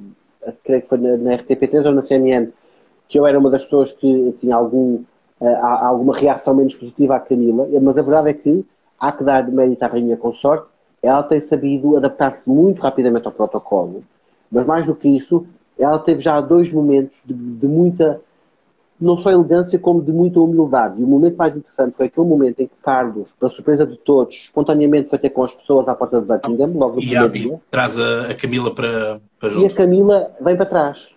[0.65, 2.49] creio que foi na, na RTP3 ou na CNN,
[3.09, 5.03] que eu era uma das pessoas que tinha algum,
[5.41, 8.65] alguma reação menos positiva à Camila, mas a verdade é que
[8.99, 10.67] há que dar mérito à Rainha Consorte,
[11.03, 14.03] ela tem sabido adaptar-se muito rapidamente ao protocolo,
[14.51, 15.47] mas mais do que isso,
[15.79, 18.21] ela teve já dois momentos de, de muita
[19.01, 21.01] não só elegância, como de muita humildade.
[21.01, 24.35] E o momento mais interessante foi aquele momento em que Carlos, para surpresa de todos,
[24.35, 27.61] espontaneamente foi ter com as pessoas à porta de Buckingham, logo no e primeiro dia.
[27.71, 29.65] traz a, a, Camila para, para junto.
[29.65, 31.11] E a Camila vem para trás.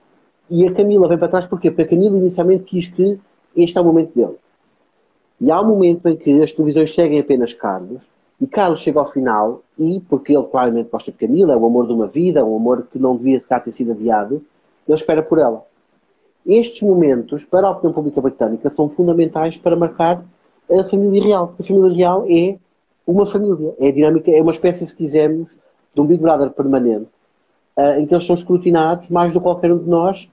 [0.50, 1.72] E a Camila vem para trás porquê?
[1.72, 3.18] Porque a Camila inicialmente quis que
[3.56, 4.36] este é o momento dele.
[5.39, 8.10] E há um momento em que as televisões seguem apenas Carlos,
[8.42, 11.88] e Carlos chega ao final, e, porque ele claramente gosta de Camila, é o amor
[11.88, 14.44] de uma vida, um amor que não devia sequer ter sido adiado,
[14.88, 15.63] ele espera por ela.
[16.45, 20.23] Estes momentos, para a opinião pública britânica, são fundamentais para marcar
[20.71, 21.56] a família real.
[21.60, 22.58] A família real é
[23.06, 25.58] uma família, é dinâmica, é uma espécie, se quisermos,
[25.93, 27.08] de um Big Brother permanente,
[27.78, 30.30] uh, em que eles são escrutinados mais do que qualquer um de nós,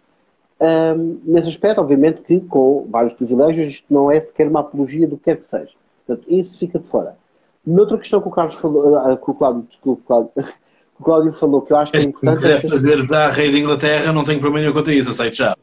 [0.61, 5.17] um, nesse aspecto, obviamente que com vários privilégios, isto não é sequer uma apologia do
[5.17, 5.73] que quer que seja.
[6.07, 7.17] Portanto, isso fica de fora.
[7.65, 10.31] Noutra questão que o Carlos falou, uh, que o Cláudio, desculpe, Cláudio,
[11.01, 12.41] o Cláudio falou, que eu acho que é importante.
[12.41, 15.11] Se quiser é fazer já Rei da Inglaterra, não tenho problema nenhum quanto a isso,
[15.11, 15.57] aceito já.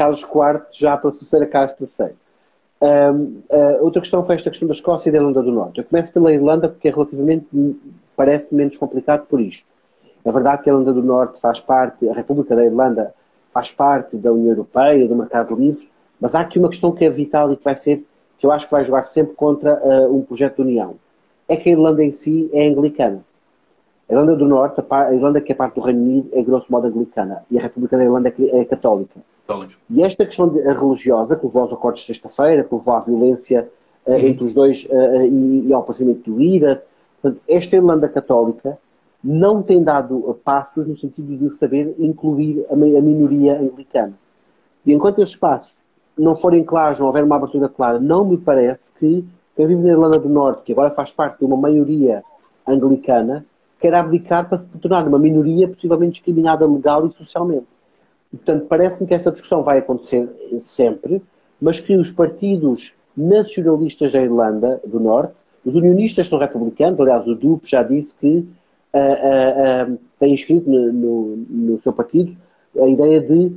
[0.00, 2.12] Carlos IV já para suceder a Carlos III.
[2.80, 5.78] Um, uh, outra questão foi esta questão da Escócia e da Irlanda do Norte.
[5.78, 7.46] Eu começo pela Irlanda porque é relativamente,
[8.16, 9.68] parece menos complicado por isto.
[10.24, 13.14] É verdade que a Irlanda do Norte faz parte, a República da Irlanda
[13.52, 15.86] faz parte da União Europeia, do mercado livre,
[16.18, 18.02] mas há aqui uma questão que é vital e que vai ser,
[18.38, 20.94] que eu acho que vai jogar sempre contra uh, um projeto de União.
[21.46, 23.22] É que a Irlanda em si é anglicana.
[24.08, 26.86] A Irlanda do Norte, a Irlanda que é parte do Reino Unido, é grosso modo
[26.86, 29.20] anglicana e a República da Irlanda é, é católica.
[29.88, 33.68] E esta questão de, religiosa, que levou aos acordos de sexta-feira, que levou à violência
[34.06, 36.82] uh, entre os dois uh, e, e, ao aparecimento do IRA,
[37.20, 38.78] Portanto, esta Irlanda Católica
[39.22, 44.14] não tem dado passos no sentido de saber incluir a minoria anglicana.
[44.86, 45.78] E enquanto esses passos
[46.16, 49.90] não forem claros, não houver uma abertura clara, não me parece que quem vive na
[49.90, 52.24] Irlanda do Norte, que agora faz parte de uma maioria
[52.66, 53.44] anglicana,
[53.78, 57.66] quer abdicar para se tornar uma minoria possivelmente discriminada legal e socialmente.
[58.30, 60.28] Portanto, parece-me que essa discussão vai acontecer
[60.60, 61.20] sempre,
[61.60, 67.34] mas que os partidos nacionalistas da Irlanda do Norte, os unionistas são republicanos, aliás, o
[67.34, 68.46] DUP já disse que
[68.94, 72.36] uh, uh, uh, tem inscrito no, no, no, seu partido
[72.80, 73.52] a ideia de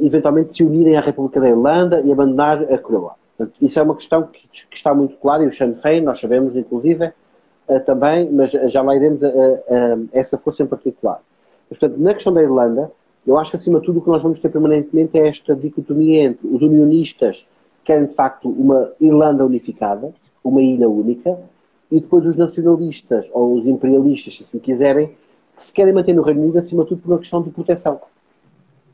[0.00, 3.14] eventualmente se unirem à República da Irlanda e abandonar a coroa.
[3.36, 6.18] Portanto, isso é uma questão que, que, está muito clara e o Sinn Féin, nós
[6.18, 7.12] sabemos, inclusive,
[7.86, 11.20] também, mas já lá iremos a, a, a essa força em particular.
[11.68, 12.90] Portanto, na questão da Irlanda,
[13.26, 16.24] eu acho que, acima de tudo, o que nós vamos ter permanentemente é esta dicotomia
[16.24, 17.46] entre os unionistas,
[17.80, 21.38] que querem, de facto, uma Irlanda unificada, uma ilha única,
[21.90, 25.08] e depois os nacionalistas, ou os imperialistas, se assim quiserem,
[25.56, 28.00] que se querem manter no Reino Unido, acima de tudo, por uma questão de proteção.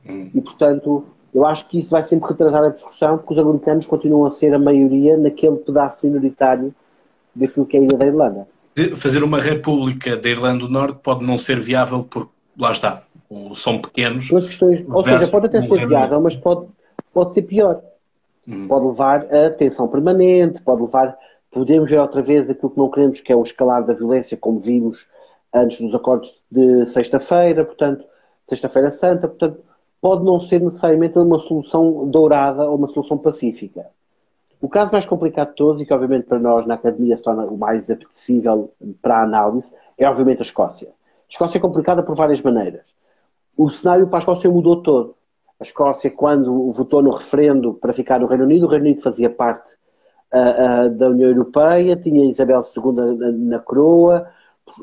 [0.08, 0.30] Hum.
[0.34, 4.26] E, portanto, eu acho que isso vai sempre retrasar a discussão, porque os americanos continuam
[4.26, 6.74] a ser a maioria naquele pedaço minoritário
[7.34, 8.48] daquilo que é a ilha da Irlanda.
[8.96, 13.02] Fazer uma república da Irlanda do Norte pode não ser viável porque, lá está,
[13.54, 14.30] são pequenos.
[14.30, 16.66] Mas questões, ou seja, pode até ser viável, mas pode,
[17.12, 17.80] pode ser pior.
[18.46, 18.66] Hum.
[18.66, 21.16] Pode levar a tensão permanente, pode levar.
[21.50, 24.58] Podemos ver outra vez aquilo que não queremos, que é o escalar da violência, como
[24.58, 25.06] vimos
[25.52, 28.04] antes dos acordos de sexta-feira, portanto,
[28.46, 29.60] sexta-feira santa, portanto,
[30.00, 33.86] pode não ser necessariamente uma solução dourada ou uma solução pacífica.
[34.60, 37.44] O caso mais complicado de todos, e que obviamente para nós na academia se torna
[37.44, 40.88] o mais apetecível para a análise, é obviamente a Escócia.
[40.88, 40.92] A
[41.28, 42.89] Escócia é complicada por várias maneiras
[43.62, 45.14] o cenário para a Escócia mudou todo.
[45.58, 49.28] A Escócia, quando votou no referendo para ficar no Reino Unido, o Reino Unido fazia
[49.28, 49.74] parte
[50.32, 54.26] uh, uh, da União Europeia, tinha Isabel II na, na coroa,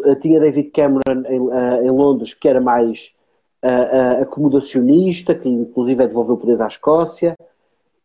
[0.05, 3.15] uh, tinha David Cameron em, em, Londres, que era mais
[4.21, 7.35] acomodacionista, que inclusive é devolveu o poder à Escócia.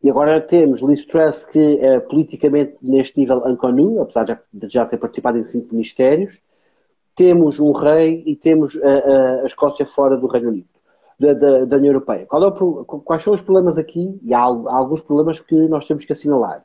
[0.03, 4.97] E agora temos Liz Truss, que é politicamente neste nível unconu, apesar de já ter
[4.97, 6.41] participado em cinco ministérios
[7.15, 10.69] temos um rei e temos a, a Escócia fora do Reino Unido,
[11.19, 12.27] da, da, da União Europeia.
[12.31, 14.19] É o, quais são os problemas aqui?
[14.23, 16.65] E há, há, alguns problemas que nós temos que assinalar.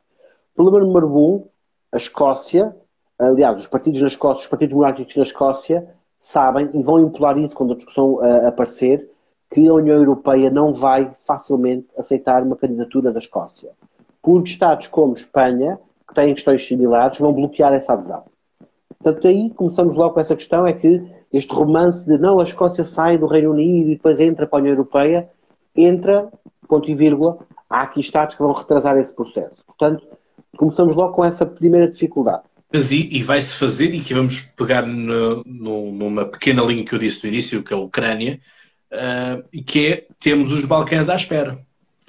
[0.56, 1.48] Problema número um,
[1.92, 2.76] a Escócia,
[3.20, 5.88] aliás, os partidos na Escócia, os partidos monárquicos na Escócia
[6.20, 9.10] sabem e vão impular isso quando a discussão uh, aparecer,
[9.50, 13.72] que a União Europeia não vai facilmente aceitar uma candidatura da Escócia.
[14.22, 18.26] Porque Estados como Espanha, que têm questões similares, vão bloquear essa adesão.
[19.02, 22.84] Portanto, aí começamos logo com essa questão, é que este romance de não, a Escócia
[22.84, 25.30] sai do Reino Unido e depois entra para a União Europeia,
[25.76, 26.30] entra,
[26.68, 27.38] ponto e vírgula,
[27.70, 29.64] há aqui Estados que vão retrasar esse processo.
[29.66, 30.06] Portanto,
[30.56, 32.44] começamos logo com essa primeira dificuldade.
[32.74, 36.94] Mas e, e vai-se fazer, e aqui vamos pegar no, no, numa pequena linha que
[36.94, 38.40] eu disse no início, que é a Ucrânia,
[38.92, 41.60] uh, que é, temos os Balcãs à espera.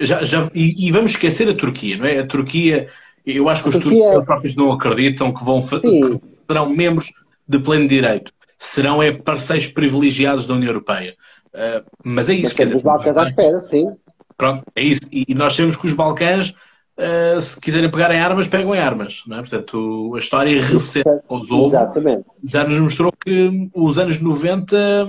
[0.00, 2.20] Já, já, e, e, vamos esquecer a Turquia, não é?
[2.20, 2.88] A Turquia,
[3.26, 4.04] eu acho que os Turquia...
[4.04, 7.12] turcos próprios não acreditam que vão fazer serão membros
[7.46, 8.32] de pleno direito.
[8.58, 11.14] Serão é, parceiros privilegiados da União Europeia.
[11.48, 12.44] Uh, mas é isso.
[12.44, 13.86] Mas quer dizer, os Balcãs à espera, sim.
[14.36, 15.02] Pronto, é isso.
[15.12, 18.78] E, e nós sabemos que os Balcãs, uh, se quiserem pegar em armas, pegam em
[18.78, 19.22] armas.
[19.26, 19.40] Não é?
[19.40, 21.76] Portanto, a história recente aos houve
[22.44, 25.08] já nos mostrou que os anos 90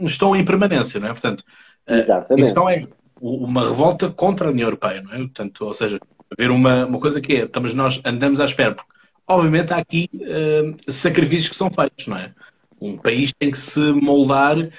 [0.00, 0.98] estão em permanência.
[0.98, 1.12] Não é?
[1.12, 1.44] Portanto,
[1.88, 2.84] uh, a questão é
[3.20, 5.02] uma revolta contra a União Europeia.
[5.02, 5.18] Não é?
[5.18, 6.00] Portanto, ou seja,
[6.32, 8.97] haver uma, uma coisa que é, estamos nós andamos à espera, porque
[9.28, 12.32] obviamente há aqui uh, sacrifícios que são feitos, não é?
[12.80, 14.70] Um país tem que se moldar uh,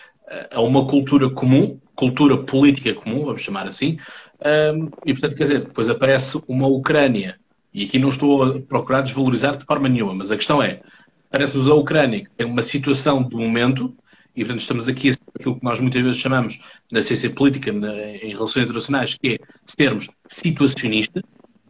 [0.52, 3.98] a uma cultura comum, cultura política comum, vamos chamar assim,
[4.40, 7.38] uh, e portanto, quer dizer, depois aparece uma Ucrânia,
[7.74, 10.82] e aqui não estou a procurar desvalorizar de forma nenhuma, mas a questão é,
[11.30, 13.96] parece-nos a Ucrânia que tem uma situação do momento,
[14.36, 16.60] e portanto estamos aqui aquilo que nós muitas vezes chamamos
[16.92, 21.22] na ciência política, na, em relações internacionais, que é sermos situacionistas,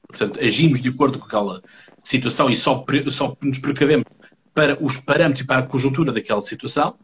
[0.10, 1.62] portanto agimos de acordo com aquela
[2.02, 4.06] situação e só, só nos precavemos
[4.54, 6.96] para os parâmetros e para a conjuntura daquela situação,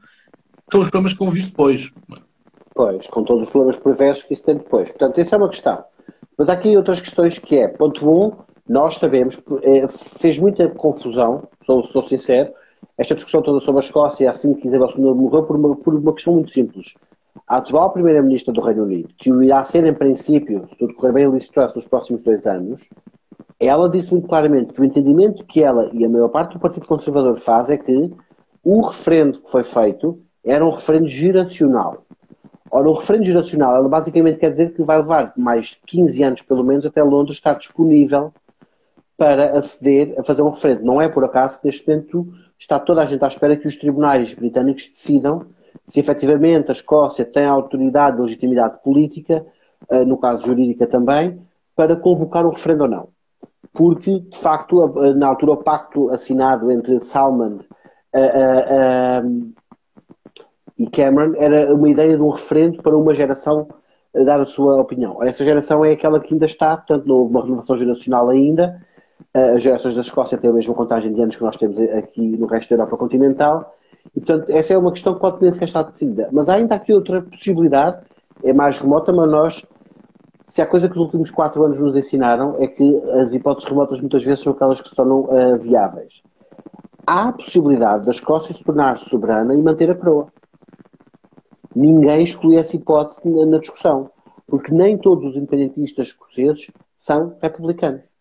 [0.69, 1.91] são os problemas que vão vir depois.
[2.73, 4.89] Pois, com todos os problemas perversos que isso tem depois.
[4.89, 5.83] Portanto, essa é uma questão.
[6.37, 8.31] Mas há aqui outras questões que é, ponto 1, um,
[8.67, 12.51] nós sabemos, é, fez muita confusão, sou, sou sincero,
[12.97, 16.13] esta discussão toda sobre a Escócia, assim que Isabel II morreu, por uma, por uma
[16.13, 16.93] questão muito simples.
[17.47, 21.29] A atual Primeira-Ministra do Reino Unido, que irá ser, em princípio, se tudo correr bem,
[21.29, 22.89] Liz Truss nos próximos dois anos,
[23.59, 26.87] ela disse muito claramente que o entendimento que ela e a maior parte do Partido
[26.87, 28.11] Conservador faz é que
[28.63, 32.03] o referendo que foi feito era um referendo geracional.
[32.71, 36.63] Ora, o referendo geracional, ela basicamente quer dizer que vai levar mais 15 anos, pelo
[36.63, 38.33] menos, até Londres estar disponível
[39.15, 40.83] para aceder a fazer um referendo.
[40.83, 43.75] Não é por acaso que neste momento está toda a gente à espera que os
[43.75, 45.45] tribunais britânicos decidam
[45.87, 49.45] se efetivamente a Escócia tem autoridade, legitimidade política,
[49.89, 51.39] eh, no caso jurídica também,
[51.75, 53.09] para convocar um referendo ou não.
[53.73, 57.59] Porque, de facto, na altura, o pacto assinado entre Salman
[58.13, 59.53] uh, uh,
[60.77, 63.67] e Cameron era uma ideia de um referendo para uma geração
[64.23, 65.21] dar a sua opinião.
[65.21, 68.81] Essa geração é aquela que ainda está, portanto, não houve uma renovação geracional ainda.
[69.33, 72.45] As gerações da Escócia têm a mesma contagem de anos que nós temos aqui no
[72.45, 73.74] resto da Europa continental.
[74.15, 76.29] E, portanto, essa é uma questão que pode nem sequer estar decidida.
[76.31, 78.05] Mas há ainda aqui outra possibilidade,
[78.43, 79.65] é mais remota, mas nós,
[80.45, 83.99] se há coisa que os últimos quatro anos nos ensinaram, é que as hipóteses remotas
[83.99, 86.21] muitas vezes são aquelas que se tornam uh, viáveis.
[87.07, 90.27] Há a possibilidade da Escócia se tornar soberana e manter a coroa.
[91.75, 94.09] Ninguém exclui essa hipótese na, na discussão,
[94.47, 98.15] porque nem todos os independentistas escoceses são republicanos.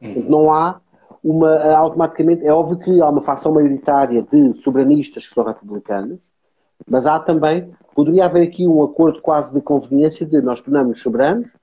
[0.00, 0.26] Uhum.
[0.28, 0.80] Não há
[1.22, 6.30] uma, automaticamente, é óbvio que há uma facção maioritária de soberanistas que são republicanos,
[6.88, 11.56] mas há também, poderia haver aqui um acordo quase de conveniência de nós tornamos soberanos,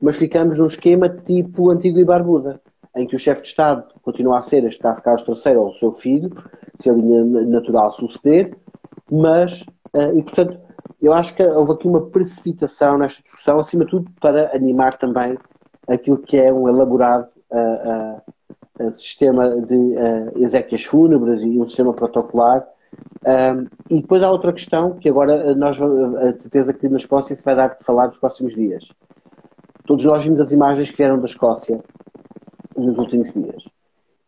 [0.00, 2.60] mas ficamos num esquema tipo antigo e barbuda,
[2.96, 5.74] em que o chefe de Estado continua a ser, este caso Carlos III ou o
[5.74, 6.30] seu filho,
[6.74, 8.56] se a linha natural suceder,
[9.10, 10.58] mas, eh, e portanto,
[11.00, 15.38] eu acho que houve aqui uma precipitação nesta discussão, acima de tudo para animar também
[15.86, 18.22] aquilo que é um elaborado uh, uh,
[18.94, 22.66] sistema de uh, exéquias fúnebres e um sistema protocolar.
[23.26, 27.44] Um, e depois há outra questão que agora nós, a certeza que na Escócia se
[27.44, 28.88] vai dar de falar nos próximos dias.
[29.84, 31.80] Todos nós vimos as imagens que vieram da Escócia
[32.76, 33.62] nos últimos dias.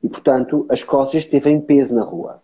[0.03, 2.43] E, portanto, a Escócia esteve em peso na rua.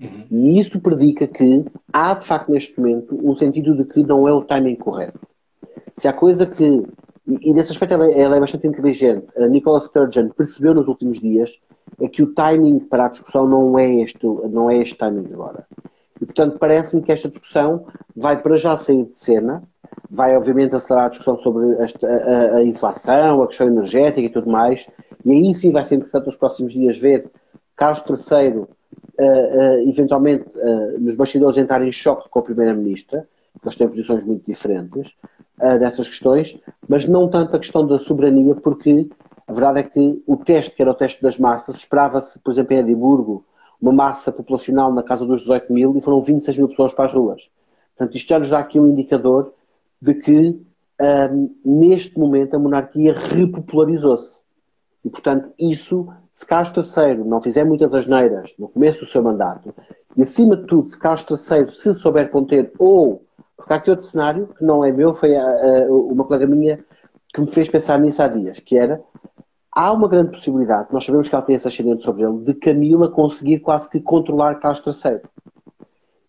[0.00, 0.26] Uhum.
[0.30, 4.32] E isso predica que há, de facto, neste momento, um sentido de que não é
[4.32, 5.20] o timing correto.
[5.96, 6.84] Se há coisa que
[7.26, 9.26] e, nesse aspecto ela, ela, é bastante inteligente.
[9.36, 11.58] A Nicola Sturgeon percebeu nos últimos dias
[12.00, 15.66] é que o timing para a discussão não é este, não é este timing agora.
[16.20, 19.62] E, portanto, parece-me que esta discussão vai para já sair de cena,
[20.10, 24.50] vai, obviamente, acelerar a discussão sobre a, a, a inflação, a questão energética e tudo
[24.50, 24.88] mais,
[25.24, 27.30] e aí sim vai ser interessante nos próximos dias ver
[27.76, 28.66] Carlos III, uh,
[29.18, 34.24] uh, eventualmente, uh, nos bastidores entrar em choque com a Primeira-Ministra, porque eles têm posições
[34.24, 35.10] muito diferentes,
[35.56, 39.08] dessas questões, mas não tanto a questão da soberania, porque
[39.46, 42.74] a verdade é que o teste, que era o teste das massas, esperava-se, por exemplo,
[42.74, 43.44] em Edimburgo,
[43.80, 47.12] uma massa populacional na casa dos 18 mil e foram 26 mil pessoas para as
[47.12, 47.50] ruas.
[47.96, 49.52] Portanto, isto já nos dá aqui um indicador
[50.00, 50.60] de que,
[51.00, 54.40] um, neste momento, a monarquia repopularizou-se.
[55.04, 59.74] E, portanto, isso, se Carlos III não fizer muitas asneiras no começo do seu mandato,
[60.16, 63.23] e, acima de tudo, se Carlos III se souber conter ou
[63.56, 66.84] porque há aqui outro cenário que não é meu, foi a, a, uma colega minha
[67.32, 69.02] que me fez pensar nisso há dias, que era
[69.74, 73.10] há uma grande possibilidade, nós sabemos que ela tem esse ascendente sobre ele, de Camila
[73.10, 75.20] conseguir quase que controlar Carlos III.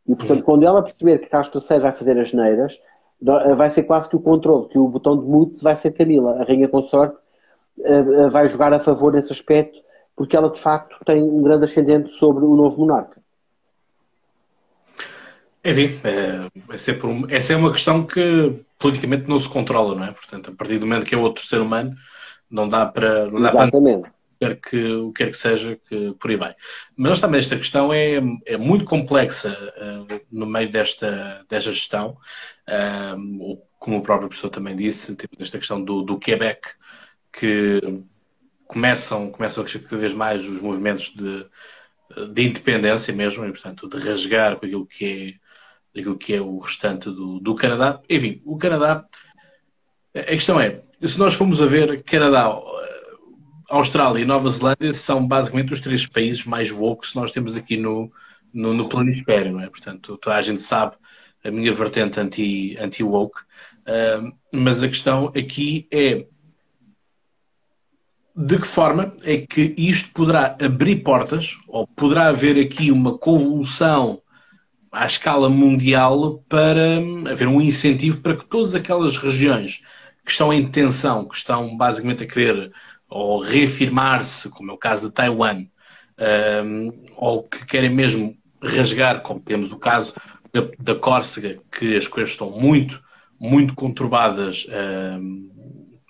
[0.08, 2.80] E portanto, quando ela perceber que Carlos III vai fazer as neiras,
[3.22, 6.42] vai ser quase que o controle, que o botão de mute vai ser Camila.
[6.42, 7.18] A rainha consorte
[7.84, 9.80] eh, eh, vai jogar a favor nesse aspecto,
[10.16, 13.22] porque ela de facto tem um grande ascendente sobre o novo monarca.
[15.66, 20.06] Enfim, é, é, sempre um, essa é uma questão que politicamente não se controla, não
[20.06, 20.12] é?
[20.12, 21.96] Portanto, a partir do momento que é outro ser humano,
[22.50, 23.26] não dá para.
[23.32, 24.10] Não dá Exatamente.
[24.38, 26.56] Para que, o que quer que seja, que por aí vai.
[26.96, 32.18] Mas também esta questão é, é muito complexa uh, no meio desta, desta gestão.
[32.68, 36.70] Uh, como o próprio professor também disse, temos esta questão do, do Quebec,
[37.32, 37.80] que
[38.68, 41.46] começam, começam a crescer cada vez mais os movimentos de,
[42.34, 45.45] de independência mesmo, e portanto de rasgar com aquilo que é
[45.96, 48.02] daquilo que é o restante do, do Canadá.
[48.10, 49.06] Enfim, o Canadá,
[50.14, 52.54] a questão é, se nós formos a ver, Canadá,
[53.70, 57.78] Austrália e Nova Zelândia são basicamente os três países mais woke que nós temos aqui
[57.78, 58.12] no,
[58.54, 59.70] no, no planisfério, não é?
[59.70, 60.96] Portanto, toda a gente sabe
[61.44, 66.26] a minha vertente anti-woke, anti uh, mas a questão aqui é
[68.36, 74.22] de que forma é que isto poderá abrir portas, ou poderá haver aqui uma convulsão
[74.96, 79.82] à escala mundial para haver um incentivo para que todas aquelas regiões
[80.24, 82.72] que estão em tensão, que estão basicamente a querer
[83.10, 85.66] ou reafirmar-se, como é o caso de Taiwan,
[86.66, 90.14] um, ou que querem mesmo rasgar, como temos o caso
[90.54, 93.04] da, da Córcega, que as coisas estão muito,
[93.38, 94.66] muito conturbadas
[95.20, 95.52] um,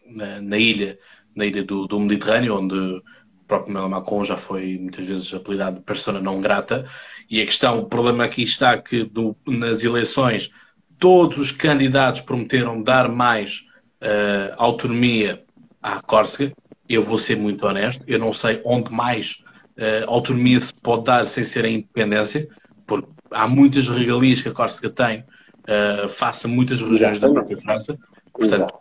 [0.06, 1.00] na, na, ilha,
[1.36, 3.02] na ilha do, do Mediterrâneo, onde
[3.46, 6.86] o próprio Emmanuel Macron já foi muitas vezes apelidado de persona não grata,
[7.30, 10.50] e a questão, o problema aqui está que do, nas eleições
[10.98, 13.66] todos os candidatos prometeram dar mais
[14.02, 15.44] uh, autonomia
[15.82, 16.54] à Córcega,
[16.90, 19.44] eu vou ser muito honesto, eu não sei onde mais
[19.78, 22.48] uh, autonomia se pode dar sem ser a independência,
[22.88, 27.58] porque há muitas regalias que a Córcega tem uh, face a muitas regiões da própria
[27.58, 27.98] França.
[28.34, 28.74] Portanto,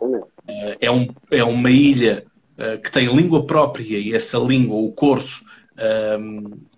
[0.81, 2.25] é, um, é uma ilha
[2.57, 5.43] uh, que tem língua própria e essa língua, o corso,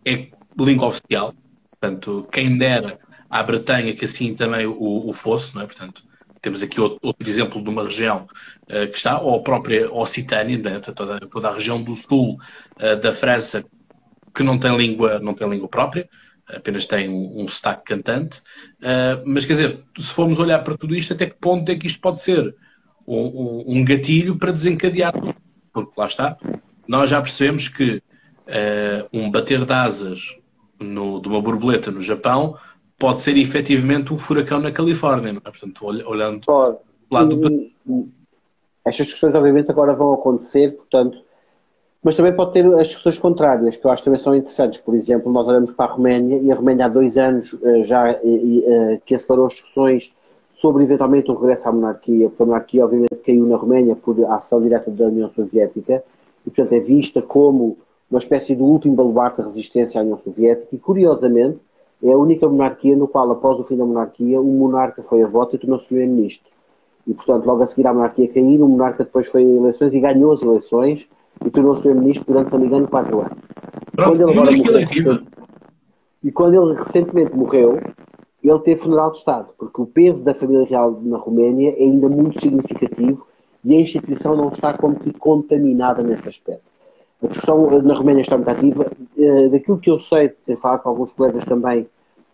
[0.04, 1.34] é língua oficial.
[1.70, 3.00] Portanto, quem dera
[3.30, 5.66] à Bretanha que assim também o, o fosse, não é?
[5.66, 6.04] Portanto,
[6.42, 8.28] temos aqui outro, outro exemplo de uma região
[8.64, 10.80] uh, que está, ou a própria Occitânia, né?
[10.80, 12.38] toda, toda a região do sul
[12.80, 13.64] uh, da França
[14.34, 16.08] que não tem língua, não tem língua própria,
[16.48, 18.40] apenas tem um, um sotaque cantante.
[18.80, 21.88] Uh, mas quer dizer, se formos olhar para tudo isto, até que ponto é que
[21.88, 22.56] isto pode ser
[23.06, 25.14] um, um gatilho para desencadear?
[25.86, 26.38] Porque lá está,
[26.88, 28.02] nós já percebemos que
[29.12, 30.38] um bater de asas
[30.80, 32.58] no, de uma borboleta no Japão
[32.98, 35.52] pode ser efetivamente um furacão na Califórnia, não é?
[35.52, 36.78] Portanto, olhando pode.
[37.12, 38.08] lado do...
[38.86, 41.22] Estas discussões, obviamente, agora vão acontecer, portanto,
[42.02, 44.80] mas também pode ter as discussões contrárias, que eu acho que também são interessantes.
[44.80, 48.12] Por exemplo, nós olhamos para a Roménia, e a Roménia há dois anos eh, já
[48.12, 50.16] eh, que acelerou as discussões
[50.58, 54.60] sobre eventualmente o regresso à monarquia, porque a monarquia, obviamente, caiu na Roménia por ação
[54.60, 56.03] direta da União Soviética,
[56.45, 57.78] e, portanto, é vista como
[58.10, 61.60] uma espécie de último baluarte de resistência à União Soviética, e, curiosamente,
[62.03, 65.28] é a única monarquia no qual, após o fim da monarquia, o monarca foi a
[65.28, 66.49] voto e tornou-se primeiro-ministro.
[67.05, 69.99] E, portanto, logo a seguir à monarquia cair, o monarca depois foi a eleições e
[69.99, 71.08] ganhou as eleições
[71.45, 73.38] e tornou-se primeiro-ministro durante, se não me engano, quatro anos.
[73.95, 75.20] Pronto, quando ele agora morreu,
[76.24, 77.80] e quando ele recentemente morreu,
[78.44, 82.08] ele teve funeral de Estado, porque o peso da família real na Roménia é ainda
[82.08, 83.26] muito significativo
[83.64, 86.64] e a instituição não está como que contaminada nesse aspecto.
[87.22, 88.92] A discussão na Roménia está muito ativa.
[89.18, 91.88] Eh, daquilo que eu sei, tenho falado com alguns colegas também,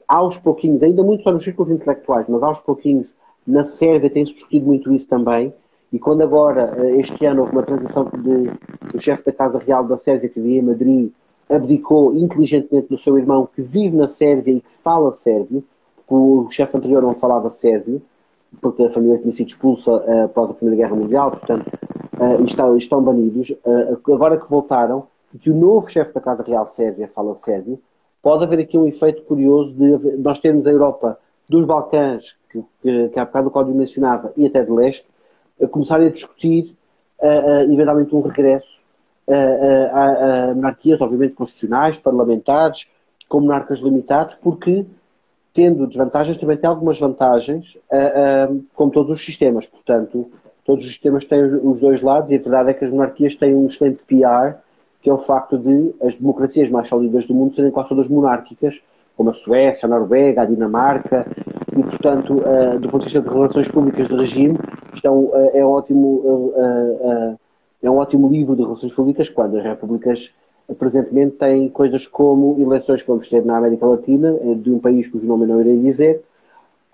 [0.07, 3.13] aos pouquinhos, ainda muito só nos círculos intelectuais, mas aos pouquinhos,
[3.47, 5.53] na Sérvia tem-se discutido muito isso também.
[5.91, 8.51] E quando agora, eh, este ano, houve uma transição de,
[8.91, 11.11] do chefe da Casa Real da Sérvia, que vivia em Madrid,
[11.49, 15.63] abdicou inteligentemente do seu irmão, que vive na Sérvia e que fala sérvio,
[16.13, 18.01] o chefe anterior não falava sérvio,
[18.61, 21.67] porque a família tinha sido expulsa uh, após a Primeira Guerra Mundial, portanto,
[22.19, 23.49] uh, estão, estão banidos.
[23.49, 27.79] Uh, agora que voltaram, e que o novo chefe da Casa Real Sérvia fala sérvio,
[28.21, 31.17] pode haver aqui um efeito curioso de nós termos a Europa
[31.49, 35.07] dos Balcãs, que, que, que há bocado o Código mencionava, e até de leste,
[35.61, 36.75] a começarem a discutir
[37.19, 38.83] uh, eventualmente um regresso
[39.25, 42.85] a, a monarquias, obviamente, constitucionais, parlamentares,
[43.29, 44.85] com monarcas limitados, porque
[45.53, 49.67] tendo desvantagens, também tem algumas vantagens, uh, uh, como todos os sistemas.
[49.67, 50.29] Portanto,
[50.65, 53.53] todos os sistemas têm os, dois lados e a verdade é que as monarquias têm
[53.53, 54.57] um excelente PR,
[55.01, 58.81] que é o facto de as democracias mais sólidas do mundo serem quase todas monárquicas,
[59.15, 61.27] como a Suécia, a Noruega, a Dinamarca,
[61.71, 64.57] e, portanto, uh, do ponto de vista de relações públicas de regime,
[64.93, 66.53] isto é é um ótimo,
[67.81, 70.31] é um ótimo livro de relações públicas quando as repúblicas
[70.77, 75.09] presentemente tem coisas como eleições que vamos ter na América Latina, eh, de um país
[75.09, 76.23] cujo nome eu não irei dizer,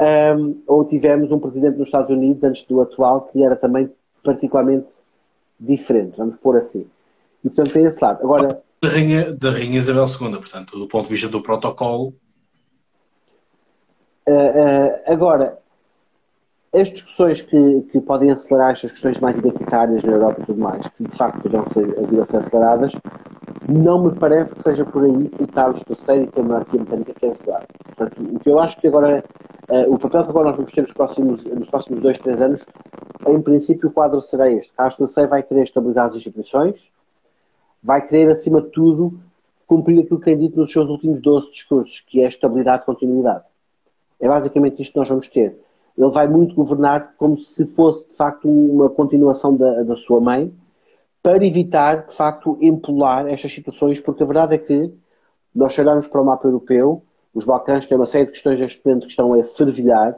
[0.02, 3.92] um, ou tivemos um presidente nos Estados Unidos, antes do atual, que era também
[4.24, 4.88] particularmente
[5.60, 6.86] diferente, vamos pôr assim.
[7.44, 8.24] E portanto tem esse lado.
[8.24, 12.14] Agora, da Rainha, da Rainha Isabel II, portanto, do ponto de vista do protocolo.
[14.28, 15.60] Uh, uh, agora,
[16.74, 20.88] as discussões que, que podem acelerar estas questões mais identitárias na Europa e tudo mais,
[20.88, 22.94] que de facto poderão ser, a ser aceleradas,
[23.70, 26.80] não me parece que seja por aí que o Carlos III e que a monarquia
[26.80, 27.66] britânica quer jogar.
[27.84, 29.24] Portanto, o que eu acho que agora,
[29.70, 32.66] uh, o papel que agora nós vamos ter nos próximos, nos próximos dois, três anos,
[33.28, 34.74] em princípio o quadro será este.
[34.74, 36.90] Carlos III vai querer estabilizar as instituições,
[37.82, 39.20] vai querer, acima de tudo,
[39.68, 43.44] cumprir aquilo que tem dito nos seus últimos 12 discursos, que é estabilidade e continuidade.
[44.20, 45.58] É basicamente isto que nós vamos ter.
[45.98, 50.54] Ele vai muito governar como se fosse, de facto, uma continuação da, da sua mãe,
[51.22, 54.94] para evitar, de facto, empolar estas situações, porque a verdade é que
[55.54, 57.04] nós olharmos para o mapa europeu,
[57.34, 60.18] os Balcãs têm uma série de questões neste momento que estão a fervilhar,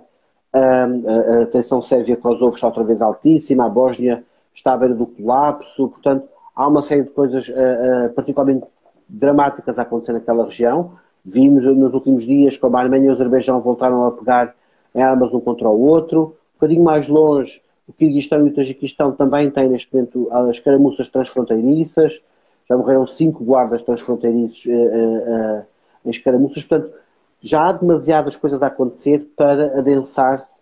[0.54, 4.24] a, a tensão sérvia Kosovo está outra vez altíssima, a Bósnia
[4.54, 8.66] está à beira do colapso, portanto, há uma série de coisas uh, uh, particularmente
[9.08, 10.93] dramáticas a acontecer naquela região.
[11.24, 14.56] Vimos nos últimos dias como a Arménia e o Azerbaijão voltaram a pegar
[14.93, 16.22] em armas um contra o outro.
[16.22, 17.62] Um bocadinho mais longe,
[17.92, 22.22] o Kirguistão e o Tajiquistão também têm neste momento as caramuças transfronteiriças,
[22.68, 25.66] já morreram cinco guardas transfronteiriços uh, uh,
[26.06, 26.94] em escaramuças, portanto,
[27.42, 30.62] já há demasiadas coisas a acontecer para adensar-se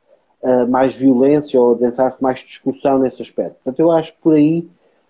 [0.70, 3.56] mais violência ou adensar-se mais discussão nesse aspecto.
[3.56, 4.70] Portanto, eu acho que por aí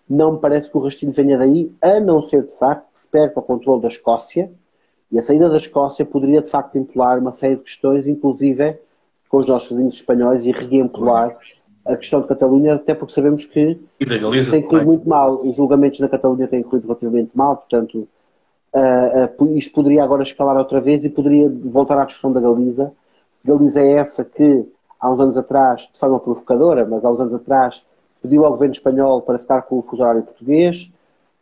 [0.10, 3.08] não me parece que o rastilho venha daí, a não ser de facto que se
[3.08, 4.52] perca o controle da Escócia,
[5.12, 8.80] e a saída da Escócia poderia de facto impular uma série de questões, inclusive
[9.30, 11.38] com os nossos vizinhos espanhóis, e reempolar
[11.90, 15.42] a questão de Catalunha, até porque sabemos que Galiza, tem corrido muito mal.
[15.42, 18.08] Os julgamentos na Catalunha têm corrido relativamente mal, portanto,
[18.74, 22.94] uh, uh, isto poderia agora escalar outra vez e poderia voltar à discussão da Galiza.
[23.44, 24.66] Galiza é essa que,
[25.00, 27.84] há uns anos atrás, de forma provocadora, mas há uns anos atrás,
[28.22, 30.92] pediu ao governo espanhol para ficar com o fuso horário português.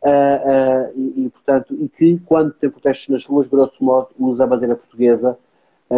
[0.00, 4.46] Uh, e, e, portanto, e que quando tem protestos nas ruas, grosso modo, usa a
[4.46, 5.36] bandeira portuguesa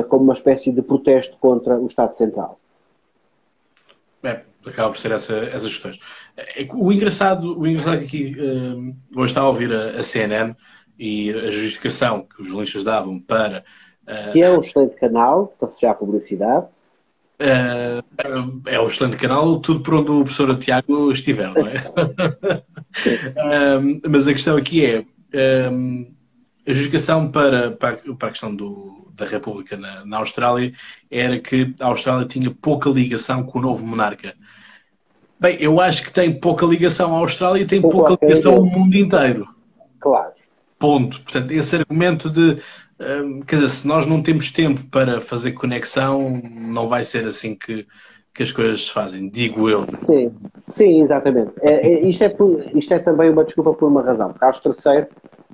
[0.08, 2.60] como uma espécie de protesto contra o Estado Central.
[4.22, 5.98] É, acaba por ser essa, essas questões.
[6.36, 10.02] É o engraçado, o engraçado é que aqui, uh, hoje está a ouvir a, a,
[10.02, 10.54] CNN
[10.98, 13.64] e a justificação que os jornalistas davam para.
[14.02, 16.66] Uh, que é um excelente canal, para fechar a publicidade.
[17.40, 22.62] Uh, é um excelente canal, tudo por onde o professor Tiago estiver, não é?
[24.06, 25.04] mas a questão aqui é
[25.70, 26.12] um,
[26.66, 30.72] a justificação para, para, para a questão do, da República na, na, Austrália
[31.10, 34.34] era que a Austrália tinha pouca ligação com o novo monarca.
[35.38, 38.96] Bem, eu acho que tem pouca ligação à Austrália e tem pouca ligação ao mundo
[38.96, 39.46] inteiro.
[40.00, 40.32] Claro.
[40.78, 41.20] Ponto.
[41.20, 42.56] Portanto, esse argumento de.
[42.98, 47.54] Hum, quer dizer, se nós não temos tempo para fazer conexão, não vai ser assim
[47.54, 47.86] que,
[48.34, 49.82] que as coisas se fazem, digo eu.
[49.82, 50.30] Sim,
[50.62, 51.52] sim, exatamente.
[51.62, 54.32] É, é, isto, é por, isto é também uma desculpa por uma razão.
[54.34, 55.06] Carlos III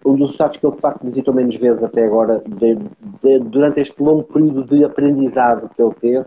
[0.07, 2.76] um dos estados que ele de facto visitou menos vezes até agora, de,
[3.22, 6.26] de, durante este longo período de aprendizado que ele teve,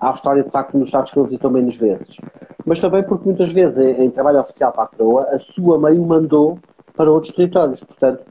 [0.00, 2.16] a Austrália de facto um dos estados que ele visitou menos vezes.
[2.64, 5.98] Mas também porque muitas vezes em, em trabalho oficial para a coroa, a sua mãe
[5.98, 6.58] o mandou
[6.96, 7.82] para outros territórios.
[7.84, 8.24] Portanto,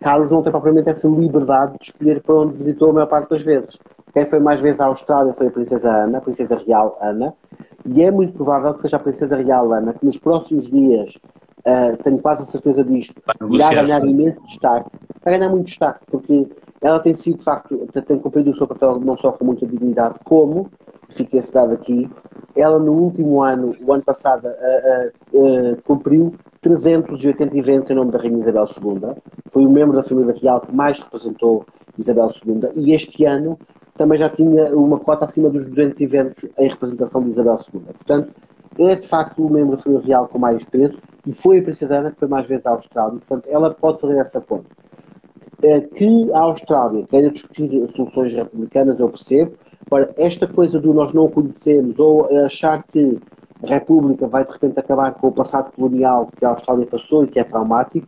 [0.00, 3.42] Carlos não tem propriamente essa liberdade de escolher para onde visitou a maior parte das
[3.42, 3.78] vezes.
[4.12, 7.32] Quem foi mais vezes à Austrália foi a Princesa Ana, a Princesa Real Ana,
[7.86, 11.18] e é muito provável que seja a Princesa Real Ana que nos próximos dias
[11.66, 14.90] uh, tenho quase a certeza disto, irá ganhar imenso destaque,
[15.24, 16.48] vai ganhar muito destaque, porque
[16.80, 20.16] ela tem sido, de facto, tem cumprido o seu papel não só com muita dignidade,
[20.24, 20.70] como,
[21.10, 22.10] fica esse dado aqui,
[22.56, 28.18] ela no último ano, o ano passado, uh, uh, cumpriu 380 eventos em nome da
[28.18, 29.22] Rainha Isabel II.
[29.50, 31.64] Foi o membro da família real que mais representou
[31.98, 32.70] Isabel II.
[32.74, 33.58] E este ano
[33.96, 37.80] também já tinha uma cota acima dos 200 eventos em representação de Isabel II.
[37.80, 38.32] Portanto,
[38.78, 40.96] é de facto o membro da família real com mais peso
[41.26, 44.18] e foi a Princesa Ana que foi mais vezes à Austrália, portanto ela pode fazer
[44.18, 44.66] essa ponte.
[45.62, 49.52] É que a Austrália queira discutir soluções republicanas, eu percebo.
[49.86, 53.20] Agora, esta coisa do nós não conhecemos ou achar que
[53.62, 57.28] a República vai de repente acabar com o passado colonial que a Austrália passou e
[57.28, 58.06] que é traumático,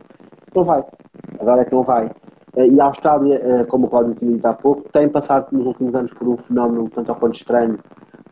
[0.53, 0.79] não vai.
[0.79, 2.11] A verdade é que não vai.
[2.57, 5.65] Eh, e a Austrália, eh, como o Cláudio tinha dito há pouco, tem passado nos
[5.65, 7.79] últimos anos por um fenómeno tanto ao quanto estranho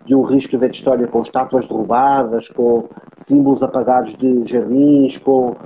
[0.06, 5.58] de um risco de história com estátuas derrubadas, com símbolos apagados de jardins, com, uh,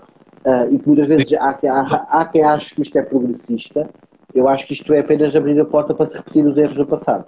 [0.69, 3.89] e que muitas vezes há, há, há quem ache que isto é progressista.
[4.33, 6.85] Eu acho que isto é apenas abrir a porta para se repetir os erros do
[6.85, 7.25] passado.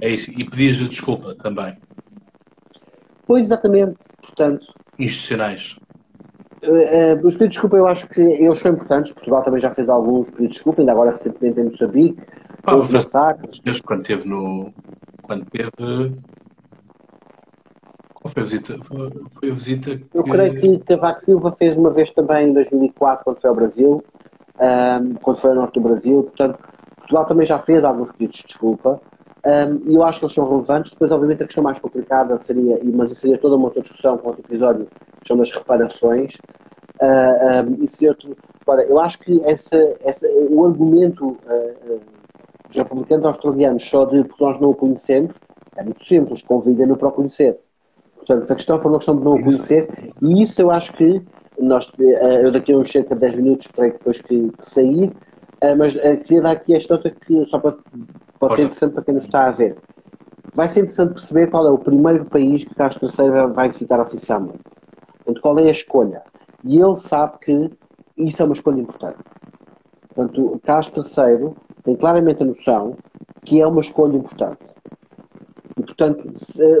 [0.00, 1.76] É isso, e pedir desculpa também.
[3.26, 3.98] Pois, exatamente.
[4.22, 4.64] Portanto,
[4.98, 5.76] institucionais.
[6.64, 9.12] Uh, uh, os pedidos de desculpa eu acho que eles são importantes.
[9.12, 12.22] Portugal também já fez alguns pedidos de desculpa, ainda agora recentemente em Moçambique.
[12.68, 13.60] Ah, os massacres.
[13.80, 14.72] Quando teve no,
[15.28, 15.70] quando teve.
[18.14, 18.78] Qual foi a visita?
[18.82, 20.06] Foi a visita que...
[20.12, 24.04] Eu creio que Cavaco Silva fez uma vez também em 2004, quando foi ao Brasil,
[24.58, 26.22] um, quando foi ao norte do Brasil.
[26.24, 26.58] Portanto,
[26.96, 29.00] Portugal também já fez alguns pedidos de desculpa.
[29.46, 30.92] Um, e eu acho que eles são relevantes.
[30.92, 34.28] Depois, obviamente, a questão mais complicada seria, mas isso seria toda uma outra discussão com
[34.28, 34.86] outro episódio,
[35.20, 36.34] que são das reparações.
[37.00, 38.36] Uh, um, seria outro...
[38.62, 42.00] Agora, eu acho que essa, essa, o argumento uh,
[42.68, 45.38] os republicanos australianos só de porque nós não o conhecemos,
[45.76, 47.58] é muito simples, convidem-no para o conhecer.
[48.16, 49.88] Portanto, a questão foi uma questão de não o conhecer,
[50.20, 51.22] e isso eu acho que
[51.58, 55.12] nós, eh, eu daqui a uns cerca de 10 minutos terei depois que, que sair,
[55.60, 57.76] eh, mas eh, queria dar aqui esta outra que só para,
[58.38, 59.76] pode ser interessante para quem nos está a ver.
[60.54, 64.58] Vai ser interessante perceber qual é o primeiro país que Carlos III vai visitar oficialmente.
[65.24, 66.22] Portanto, qual é a escolha?
[66.64, 67.70] E ele sabe que
[68.16, 69.18] isso é uma escolha importante.
[70.14, 71.54] Portanto, Carlos III
[71.88, 72.96] tem claramente a noção
[73.46, 74.58] que é uma escolha importante.
[75.78, 76.22] E, portanto,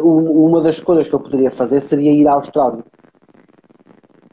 [0.02, 2.84] uma das escolhas que eu poderia fazer seria ir à Austrália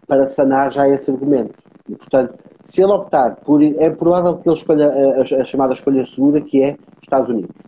[0.05, 1.57] para sanar já esse argumento.
[1.88, 6.05] E, portanto, se ele optar por é provável que ele escolha a, a, chamada escolha
[6.05, 7.63] segura, que é Estados Unidos.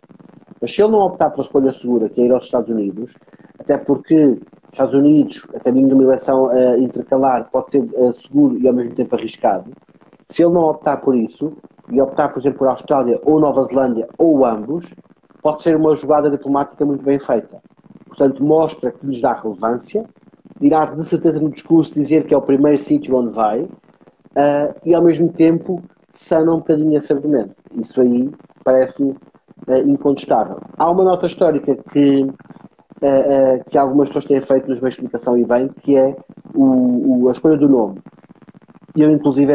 [0.60, 3.16] Mas se ele não optar pela escolha segura, que é ir aos Estados Unidos,
[3.58, 4.38] até porque
[4.74, 8.74] Estados Unidos, a caminho de uma eleição uh, intercalar, pode ser uh, seguro e ao
[8.74, 9.72] mesmo tempo arriscado,
[10.28, 11.54] se ele não optar por isso,
[11.90, 14.94] e optar, por exemplo, por Austrália ou Nova Zelândia ou ambos,
[15.42, 17.62] pode ser uma jogada diplomática muito bem feita.
[18.08, 20.04] Portanto, mostra que lhes dá relevância,
[20.60, 24.94] irá de certeza no discurso dizer que é o primeiro sítio onde vai, uh, e
[24.94, 27.56] ao mesmo tempo sana um bocadinho esse argumento.
[27.76, 28.30] Isso aí
[28.64, 30.58] parece-me uh, incontestável.
[30.78, 35.38] Há uma nota histórica que uh, que algumas pessoas têm feito nos meios de comunicação
[35.38, 36.16] e bem, que é
[36.56, 38.00] o, o, a escolha do nome.
[38.96, 39.54] Eu, inclusive,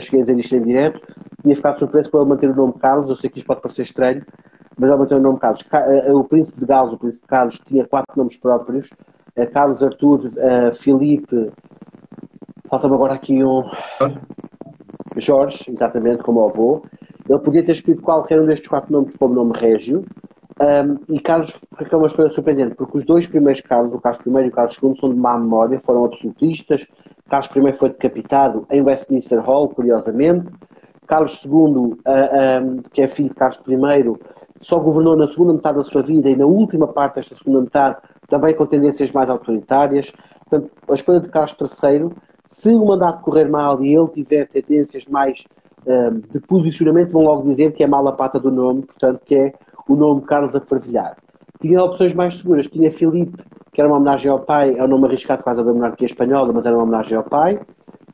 [0.00, 1.00] cheguei a dizer isto em direto,
[1.42, 3.82] tinha ficado surpreso por ele manter o nome Carlos, eu sei que isto pode parecer
[3.82, 4.24] estranho,
[4.78, 5.64] mas ele manteve o nome Carlos.
[6.12, 8.90] O príncipe de Gales, o príncipe Carlos, tinha quatro nomes próprios,
[9.52, 10.20] Carlos Artur,
[10.74, 11.52] Filipe,
[12.68, 13.64] falta-me agora aqui um...
[15.16, 16.82] Jorge, exatamente, como avô.
[17.28, 20.04] Ele podia ter escrito qualquer um destes quatro nomes como nome régio,
[20.60, 24.20] um, e Carlos, porque é uma escolha surpreendente, porque os dois primeiros Carlos, o Carlos
[24.24, 26.86] I e o Carlos II, são de má memória, foram absolutistas.
[27.28, 30.52] Carlos I foi decapitado em Westminster Hall, curiosamente.
[31.10, 31.96] Carlos II, uh,
[32.62, 34.14] um, que é filho de Carlos I,
[34.60, 37.96] só governou na segunda metade da sua vida e na última parte desta segunda metade
[38.28, 40.12] também com tendências mais autoritárias.
[40.48, 42.10] Portanto, a escolha de Carlos III,
[42.46, 45.44] se o mandato correr mal e ele tiver tendências mais
[45.84, 49.52] um, de posicionamento, vão logo dizer que é mala pata do nome, portanto, que é
[49.88, 51.16] o nome Carlos a fervilhar.
[51.60, 52.68] Tinha opções mais seguras.
[52.68, 53.42] Tinha Filipe,
[53.72, 56.52] que era uma homenagem ao pai, é um nome arriscado por causa da monarquia espanhola,
[56.52, 57.60] mas era uma homenagem ao pai.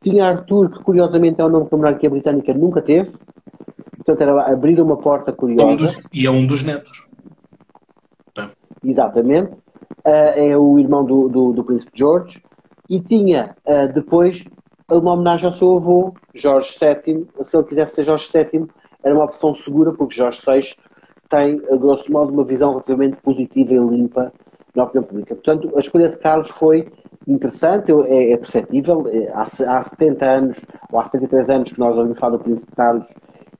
[0.07, 3.11] Tinha Arthur, que curiosamente é um nome que a britânica nunca teve.
[3.97, 5.73] Portanto, era abrir uma porta curiosa.
[5.73, 7.09] Um dos, e é um dos netos.
[8.39, 8.49] É.
[8.85, 9.59] Exatamente.
[10.07, 12.41] Uh, é o irmão do, do, do, príncipe George.
[12.89, 14.45] E tinha uh, depois
[14.89, 17.27] uma homenagem ao seu avô, Jorge VII.
[17.43, 18.65] Se ele quisesse ser Jorge VII,
[19.03, 20.77] era uma opção segura, porque Jorge VI
[21.29, 24.33] tem, a grosso modo, uma visão relativamente positiva e limpa
[24.73, 25.35] na opinião pública.
[25.35, 26.93] Portanto, a escolha de Carlos foi
[27.27, 29.07] interessante, é, é perceptível.
[29.09, 30.61] É, há, há 70 anos,
[30.91, 33.13] ou há 73 anos, que nós ouvimos falar do Príncipe Carlos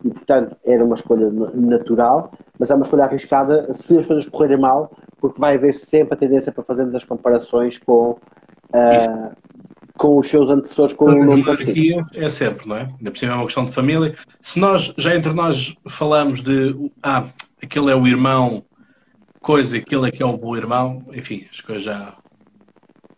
[0.05, 4.59] e, portanto, era uma escolha natural, mas é uma escolha arriscada se as coisas correrem
[4.59, 4.91] mal,
[5.21, 9.37] porque vai haver sempre a tendência para fazermos as comparações com, uh,
[9.97, 11.43] com os seus antecessores, com o nome
[12.15, 12.83] é sempre, não é?
[12.83, 14.15] Ainda por cima é uma questão de família.
[14.41, 17.25] Se nós, já entre nós, falamos de, ah,
[17.63, 18.63] aquele é o irmão,
[19.41, 22.15] coisa, aquele é que é o bom irmão, enfim, as coisas já.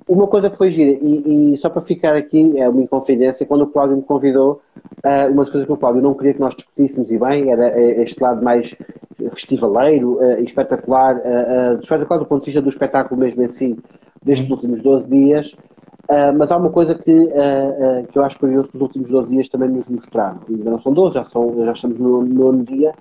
[0.09, 3.63] Uma coisa que foi gira, e, e só para ficar aqui, é uma inconfidência, quando
[3.63, 4.63] o Cláudio me convidou,
[5.05, 7.79] uh, uma das coisas que o Cláudio não queria que nós discutíssemos, e bem, era
[7.79, 8.75] eh, este lado mais
[9.33, 13.79] festivaleiro uh, espetacular, uh, espetacular do ponto de vista do espetáculo mesmo em si,
[14.23, 14.55] destes uhum.
[14.55, 15.55] últimos 12 dias,
[16.11, 19.11] Uh, mas há uma coisa que, uh, uh, que eu acho curioso que os últimos
[19.11, 20.41] 12 dias também nos mostraram.
[20.49, 22.95] Ainda não são 12, já, são, já estamos no nono dia,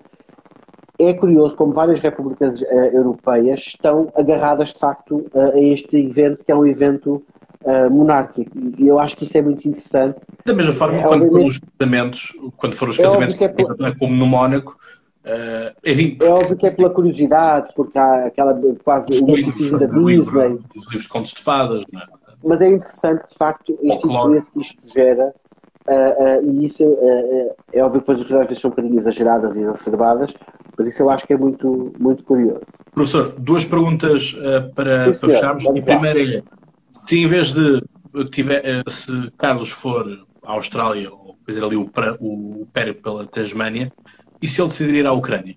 [1.00, 6.44] é curioso como várias repúblicas uh, europeias estão agarradas de facto uh, a este evento,
[6.44, 7.24] que é um evento
[7.64, 8.52] uh, monárquico.
[8.78, 10.20] E eu acho que isso é muito interessante.
[10.46, 13.98] Da mesma forma, é, quando foram os casamentos, quando foram os é casamentos, é por...
[13.98, 14.78] como no Mónaco,
[15.86, 20.20] enfim, é óbvio que é pela curiosidade, porque há aquela quase o misticismo da Disney.
[20.20, 22.06] Os livros de contos de fadas, não é?
[22.44, 25.34] Mas é interessante, de facto, este interesse que isto gera.
[25.88, 29.56] Uh, uh, e isso uh, é óbvio que depois as vezes são um bocadinho exageradas
[29.56, 30.34] e exacerbadas,
[30.78, 32.60] mas isso eu acho que é muito, muito curioso.
[32.92, 34.36] Professor, duas perguntas
[34.76, 35.66] para, Sim, para fecharmos.
[35.66, 36.44] A primeira é:
[36.92, 37.82] se em vez de
[38.32, 40.06] tiver, uh, se Carlos for
[40.44, 43.90] à Austrália ou fazer ali o, o, o périplo pela Tasmânia,
[44.42, 45.56] e se ele decidir ir à Ucrânia?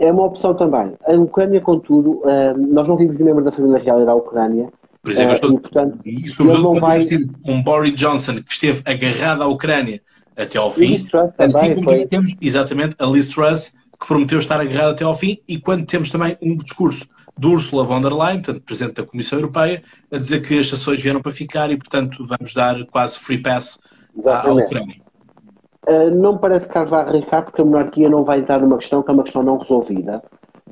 [0.00, 0.94] É uma opção também.
[1.06, 2.22] A Ucrânia, contudo,
[2.70, 4.68] nós não vimos de membro da família real ir à Ucrânia.
[5.02, 5.50] Por exemplo, estou...
[5.50, 7.06] e, portanto, e sobretudo vai...
[7.44, 10.00] um Boris Johnson que esteve agarrado à Ucrânia
[10.36, 10.94] até ao fim.
[11.38, 12.06] Assim como foi...
[12.06, 16.08] temos exatamente a Liz Truss, que prometeu estar agarrada até ao fim, e quando temos
[16.10, 20.40] também um discurso de Ursula von der Leyen, portanto, Presidente da Comissão Europeia, a dizer
[20.40, 23.78] que as sanções vieram para ficar e, portanto, vamos dar quase free pass
[24.24, 24.96] à, à Ucrânia.
[25.88, 29.10] Uh, não parece que vai arriscar porque a monarquia não vai entrar numa questão que
[29.10, 30.22] é uma questão não resolvida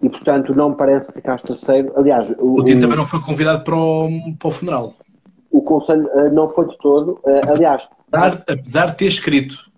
[0.02, 1.92] e, portanto, não parece que Castro terceiro.
[1.96, 4.94] Aliás, o, o dia também não foi convidado para o, para o funeral.
[5.50, 7.20] O Conselho uh, não foi de todo.
[7.24, 9.70] Uh, aliás, apesar, apesar de ter escrito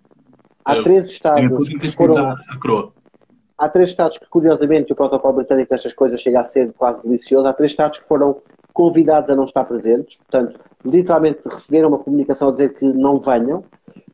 [0.65, 2.35] Há três estados que foram...
[3.57, 7.47] Há três estados que, curiosamente, o protocolo britânico destas coisas chega a ser quase delicioso.
[7.47, 8.37] Há três estados que foram
[8.73, 10.17] convidados a não estar presentes.
[10.17, 13.63] Portanto, literalmente receberam uma comunicação a dizer que não venham.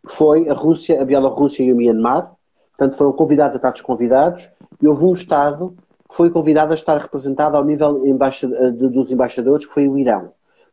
[0.08, 2.32] Que foi a Rússia, a Bielorrússia e o Myanmar.
[2.78, 4.50] Portanto, foram convidados a estar desconvidados.
[4.82, 5.76] E houve um estado
[6.12, 8.02] foi convidado a estar representado ao nível
[8.74, 10.32] dos embaixadores, que foi o Irão.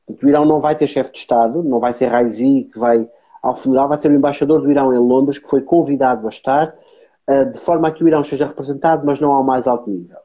[0.09, 3.09] o Irão não vai ter chefe de Estado, não vai ser Raisi que vai
[3.43, 6.75] ao funeral vai ser o embaixador do Irão em Londres, que foi convidado a estar,
[7.29, 10.19] uh, de forma a que o Irão seja representado, mas não ao mais alto nível.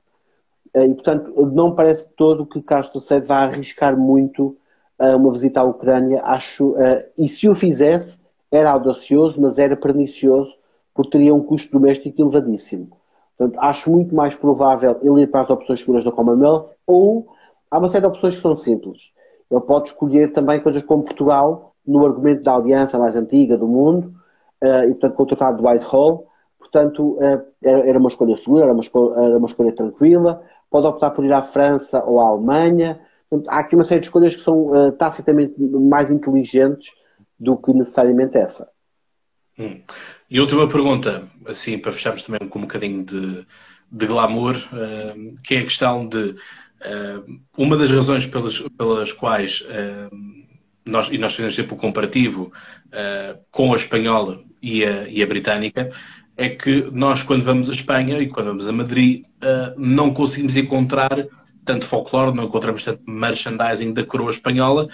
[0.75, 4.57] Uh, e, portanto, não parece todo que Castro III vá arriscar muito
[4.99, 6.21] uma visita à Ucrânia.
[6.23, 6.75] Acho,
[7.17, 8.15] e se o fizesse,
[8.51, 10.53] era audacioso, mas era pernicioso,
[10.93, 13.00] porque teria um custo doméstico elevadíssimo.
[13.37, 17.27] Portanto, acho muito mais provável ele ir para as opções seguras da Commonwealth, ou
[17.69, 19.13] há uma série de opções que são simples.
[19.49, 24.13] Ele pode escolher também coisas como Portugal, no argumento da aliança mais antiga do mundo,
[24.61, 26.27] uh, e portanto com o Tratado de Whitehall,
[26.59, 30.87] portanto uh, era, era, uma escolha segura, era uma escolha, era uma escolha tranquila, pode
[30.87, 32.99] optar por ir à França ou à Alemanha.
[33.29, 36.93] Portanto, há aqui uma série de escolhas que são uh, tacitamente mais inteligentes
[37.39, 38.69] do que necessariamente essa.
[39.61, 39.79] Hum.
[40.29, 43.45] E última pergunta, assim, para fecharmos também com um bocadinho de,
[43.91, 49.63] de glamour, uh, que é a questão de uh, uma das razões pelas, pelas quais
[50.83, 52.51] nós, e nós fizemos sempre o comparativo
[53.51, 55.89] com a espanhola e a, e a britânica,
[56.35, 60.57] é que nós, quando vamos a Espanha e quando vamos a Madrid, uh, não conseguimos
[60.57, 61.27] encontrar
[61.63, 64.87] tanto folclore, não encontramos tanto merchandising da coroa espanhola,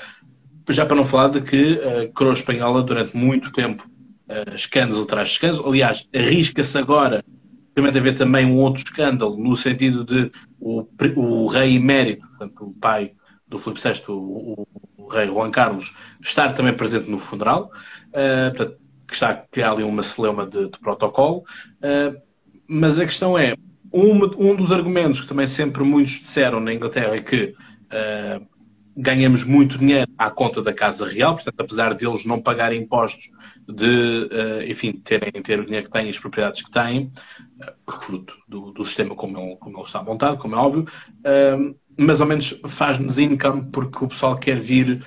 [0.70, 3.90] já para não falar de que a coroa espanhola, durante muito tempo,
[4.54, 7.24] escândalo de escândalo, aliás, arrisca-se agora
[7.76, 12.74] realmente haver também um outro escândalo, no sentido de o, o rei emérito, portanto, o
[12.74, 13.14] pai
[13.48, 14.68] do Filipe VI, o,
[14.98, 17.72] o, rei Juan Carlos, estar também presente no funeral.
[18.10, 21.44] Uh, portanto, que está a criar ali uma celeuma de, de protocolo.
[21.78, 22.20] Uh,
[22.68, 23.56] mas a questão é,
[23.94, 27.56] um, um, dos argumentos que também sempre muitos disseram na Inglaterra é que
[27.86, 28.46] uh,
[28.98, 33.30] ganhamos muito dinheiro à conta da Casa Real, portanto, apesar de eles não pagarem impostos
[33.68, 37.12] de, uh, enfim, terem ter o dinheiro que têm e as propriedades que têm,
[38.02, 40.86] fruto do, do sistema como ele, como ele, está montado, como é óbvio,
[41.98, 45.04] mas ao menos faz-nos income porque o pessoal quer vir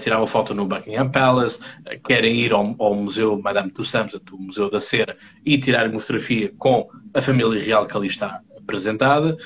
[0.00, 1.58] tirar uma foto no Buckingham Palace,
[2.04, 6.52] querem ir ao, ao, Museu Madame Tussauds, o Museu da Cera, e tirar uma fotografia
[6.58, 9.36] com a família real que ali está apresentada.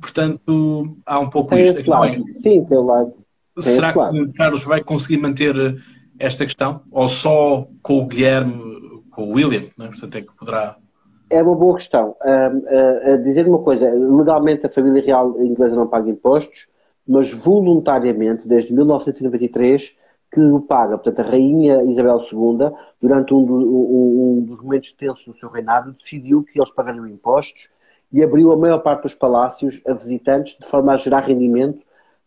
[0.00, 1.90] Portanto, há um pouco tem isto.
[1.90, 2.24] Lado.
[2.42, 3.25] Sim, tem lado.
[3.62, 4.32] Tem Será que lado.
[4.34, 5.54] Carlos vai conseguir manter
[6.18, 6.82] esta questão?
[6.90, 9.68] Ou só com o Guilherme, com o William?
[9.76, 9.88] Né?
[9.88, 10.76] Portanto, é que poderá
[11.28, 12.16] é uma boa questão.
[12.22, 16.68] Uh, uh, dizer uma coisa, legalmente a família real inglesa não paga impostos,
[17.06, 19.96] mas voluntariamente, desde 1993,
[20.32, 20.98] que o paga.
[20.98, 25.48] Portanto, a rainha Isabel II, durante um, do, um, um, dos momentos tensos do seu
[25.48, 27.70] reinado, decidiu que eles pagariam impostos
[28.12, 31.80] e abriu a maior parte dos palácios a visitantes, de forma a gerar rendimento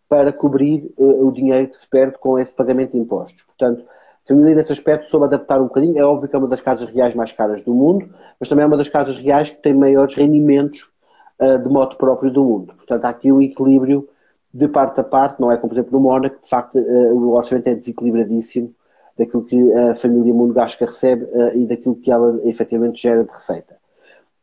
[0.09, 3.43] para cobrir uh, o dinheiro que se perde com esse pagamento de impostos.
[3.43, 3.85] Portanto,
[4.27, 5.97] família, nesse aspecto, soube adaptar um bocadinho.
[5.97, 8.65] É óbvio que é uma das casas reais mais caras do mundo, mas também é
[8.65, 10.91] uma das casas reais que tem maiores rendimentos
[11.39, 12.73] uh, de modo próprio do mundo.
[12.75, 14.09] Portanto, há aqui um equilíbrio
[14.51, 17.33] de parte a parte, não é como, por exemplo, no Mónaco, de facto, uh, o
[17.35, 18.73] orçamento é desequilibradíssimo
[19.17, 23.77] daquilo que a família monegasca recebe uh, e daquilo que ela efetivamente gera de receita.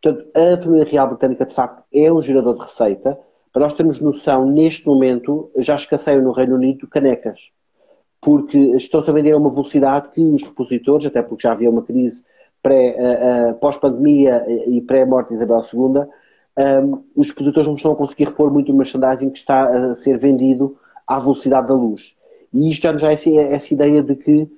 [0.03, 3.19] Portanto, a família real britânica, de facto, é um gerador de receita.
[3.57, 7.53] Para nós termos noção, neste momento, já escasseiam no Reino Unido canecas
[8.21, 11.81] porque estão-se a vender a uma velocidade que os repositores, até porque já havia uma
[11.81, 12.23] crise
[12.67, 16.03] uh, uh, pós-pandemia e pré-morte de Isabel II,
[16.85, 20.19] um, os repositores não estão a conseguir repor muito o merchandising que está a ser
[20.19, 20.77] vendido
[21.07, 22.15] à velocidade da luz.
[22.53, 24.51] E isto já nos dá essa, essa ideia de que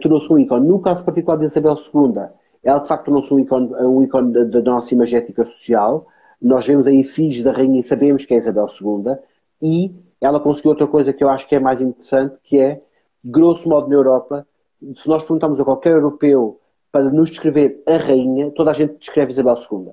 [0.00, 0.66] tornou-se um ícone.
[0.66, 2.20] No caso particular de Isabel II,
[2.64, 6.00] ela de facto tornou-se um ícone, um ícone da, da nossa imagética social.
[6.40, 9.16] Nós vemos a efígie da rainha e sabemos que é Isabel II.
[9.60, 12.80] E ela conseguiu outra coisa que eu acho que é mais interessante, que é
[13.24, 14.46] grosso modo na Europa,
[14.94, 16.58] se nós perguntarmos a qualquer europeu
[16.90, 19.92] para nos descrever a rainha, toda a gente descreve Isabel II.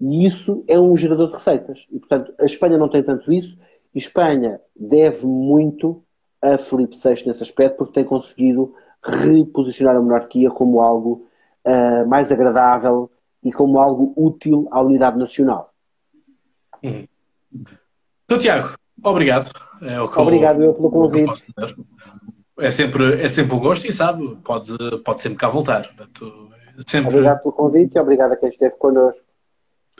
[0.00, 1.86] E isso é um gerador de receitas.
[1.90, 3.58] E, portanto, a Espanha não tem tanto isso.
[3.94, 6.02] E Espanha deve muito
[6.40, 8.72] a Felipe VI nesse aspecto, porque tem conseguido
[9.02, 11.26] reposicionar a monarquia como algo
[11.66, 13.10] uh, mais agradável
[13.42, 15.69] e como algo útil à unidade nacional.
[16.82, 17.06] Hum.
[18.24, 19.50] Então, Tiago, obrigado.
[19.82, 21.52] É obrigado eu pelo convite
[22.60, 25.86] é sempre, é sempre um gosto e sabe, pode, pode sempre cá voltar.
[25.88, 26.50] Portanto,
[26.86, 27.10] sempre...
[27.10, 29.22] Obrigado pelo convite e obrigado a quem esteve connosco.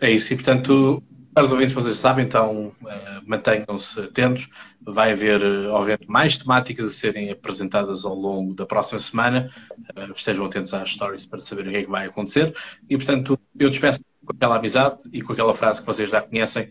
[0.01, 1.03] É isso, e portanto,
[1.35, 4.49] para os ouvintes, vocês sabem, então uh, mantenham-se atentos.
[4.81, 9.51] Vai haver, uh, obviamente, mais temáticas a serem apresentadas ao longo da próxima semana.
[9.97, 12.55] Uh, estejam atentos às stories para saber o que é que vai acontecer.
[12.89, 14.01] E, portanto, eu despeço
[14.31, 16.70] com aquela amizade e com aquela frase que vocês já conhecem,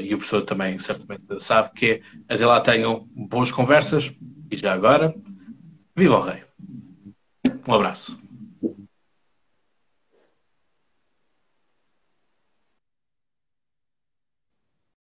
[0.00, 4.12] e o professor também certamente sabe, que é até lá tenham boas conversas,
[4.50, 5.14] e já agora,
[5.94, 6.42] viva o rei.
[7.68, 8.18] Um abraço.